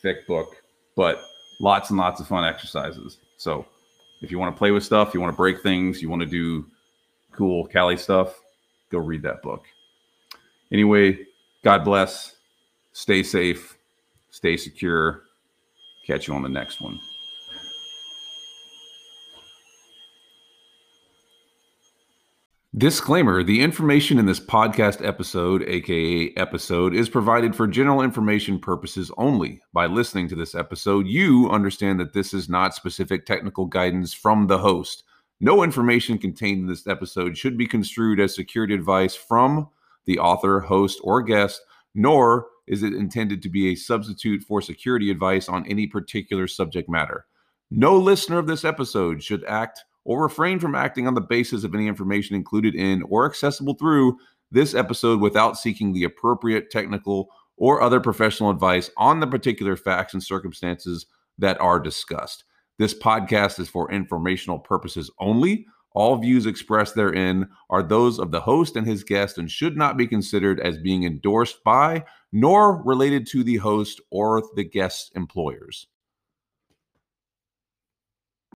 thick 0.00 0.26
book, 0.26 0.56
but 0.96 1.20
lots 1.60 1.90
and 1.90 1.98
lots 1.98 2.22
of 2.22 2.26
fun 2.26 2.42
exercises. 2.42 3.18
So 3.36 3.66
if 4.20 4.30
you 4.30 4.38
want 4.38 4.54
to 4.54 4.58
play 4.58 4.70
with 4.70 4.84
stuff, 4.84 5.14
you 5.14 5.20
want 5.20 5.32
to 5.32 5.36
break 5.36 5.62
things, 5.62 6.02
you 6.02 6.10
want 6.10 6.20
to 6.22 6.26
do 6.26 6.66
cool 7.32 7.66
Kali 7.66 7.96
stuff, 7.96 8.40
go 8.90 8.98
read 8.98 9.22
that 9.22 9.42
book. 9.42 9.64
Anyway, 10.72 11.26
God 11.62 11.84
bless. 11.84 12.36
Stay 12.92 13.22
safe. 13.22 13.76
Stay 14.30 14.56
secure. 14.56 15.22
Catch 16.06 16.26
you 16.26 16.34
on 16.34 16.42
the 16.42 16.48
next 16.48 16.80
one. 16.80 16.98
Disclaimer 22.78 23.42
The 23.42 23.60
information 23.60 24.20
in 24.20 24.26
this 24.26 24.38
podcast 24.38 25.04
episode, 25.04 25.64
aka 25.64 26.32
episode, 26.36 26.94
is 26.94 27.08
provided 27.08 27.56
for 27.56 27.66
general 27.66 28.02
information 28.02 28.60
purposes 28.60 29.10
only. 29.18 29.60
By 29.72 29.86
listening 29.86 30.28
to 30.28 30.36
this 30.36 30.54
episode, 30.54 31.08
you 31.08 31.50
understand 31.50 31.98
that 31.98 32.12
this 32.12 32.32
is 32.32 32.48
not 32.48 32.76
specific 32.76 33.26
technical 33.26 33.66
guidance 33.66 34.14
from 34.14 34.46
the 34.46 34.58
host. 34.58 35.02
No 35.40 35.64
information 35.64 36.18
contained 36.18 36.60
in 36.60 36.66
this 36.68 36.86
episode 36.86 37.36
should 37.36 37.58
be 37.58 37.66
construed 37.66 38.20
as 38.20 38.36
security 38.36 38.74
advice 38.74 39.16
from 39.16 39.68
the 40.04 40.20
author, 40.20 40.60
host, 40.60 41.00
or 41.02 41.20
guest, 41.20 41.60
nor 41.96 42.46
is 42.68 42.84
it 42.84 42.94
intended 42.94 43.42
to 43.42 43.48
be 43.48 43.72
a 43.72 43.74
substitute 43.74 44.44
for 44.44 44.62
security 44.62 45.10
advice 45.10 45.48
on 45.48 45.66
any 45.66 45.88
particular 45.88 46.46
subject 46.46 46.88
matter. 46.88 47.26
No 47.72 47.98
listener 47.98 48.38
of 48.38 48.46
this 48.46 48.64
episode 48.64 49.20
should 49.20 49.42
act 49.46 49.84
or 50.08 50.22
refrain 50.22 50.58
from 50.58 50.74
acting 50.74 51.06
on 51.06 51.12
the 51.12 51.20
basis 51.20 51.64
of 51.64 51.74
any 51.74 51.86
information 51.86 52.34
included 52.34 52.74
in 52.74 53.02
or 53.10 53.26
accessible 53.26 53.74
through 53.74 54.16
this 54.50 54.74
episode 54.74 55.20
without 55.20 55.58
seeking 55.58 55.92
the 55.92 56.02
appropriate 56.02 56.70
technical 56.70 57.28
or 57.58 57.82
other 57.82 58.00
professional 58.00 58.48
advice 58.48 58.90
on 58.96 59.20
the 59.20 59.26
particular 59.26 59.76
facts 59.76 60.14
and 60.14 60.22
circumstances 60.22 61.04
that 61.36 61.60
are 61.60 61.78
discussed. 61.78 62.44
This 62.78 62.94
podcast 62.94 63.60
is 63.60 63.68
for 63.68 63.92
informational 63.92 64.58
purposes 64.58 65.10
only. 65.20 65.66
All 65.92 66.16
views 66.16 66.46
expressed 66.46 66.94
therein 66.94 67.46
are 67.68 67.82
those 67.82 68.18
of 68.18 68.30
the 68.30 68.40
host 68.40 68.76
and 68.76 68.86
his 68.86 69.04
guest 69.04 69.36
and 69.36 69.50
should 69.50 69.76
not 69.76 69.98
be 69.98 70.06
considered 70.06 70.58
as 70.58 70.78
being 70.78 71.04
endorsed 71.04 71.62
by 71.64 72.02
nor 72.32 72.82
related 72.82 73.26
to 73.26 73.44
the 73.44 73.56
host 73.56 74.00
or 74.10 74.42
the 74.56 74.64
guest's 74.64 75.10
employers. 75.14 75.86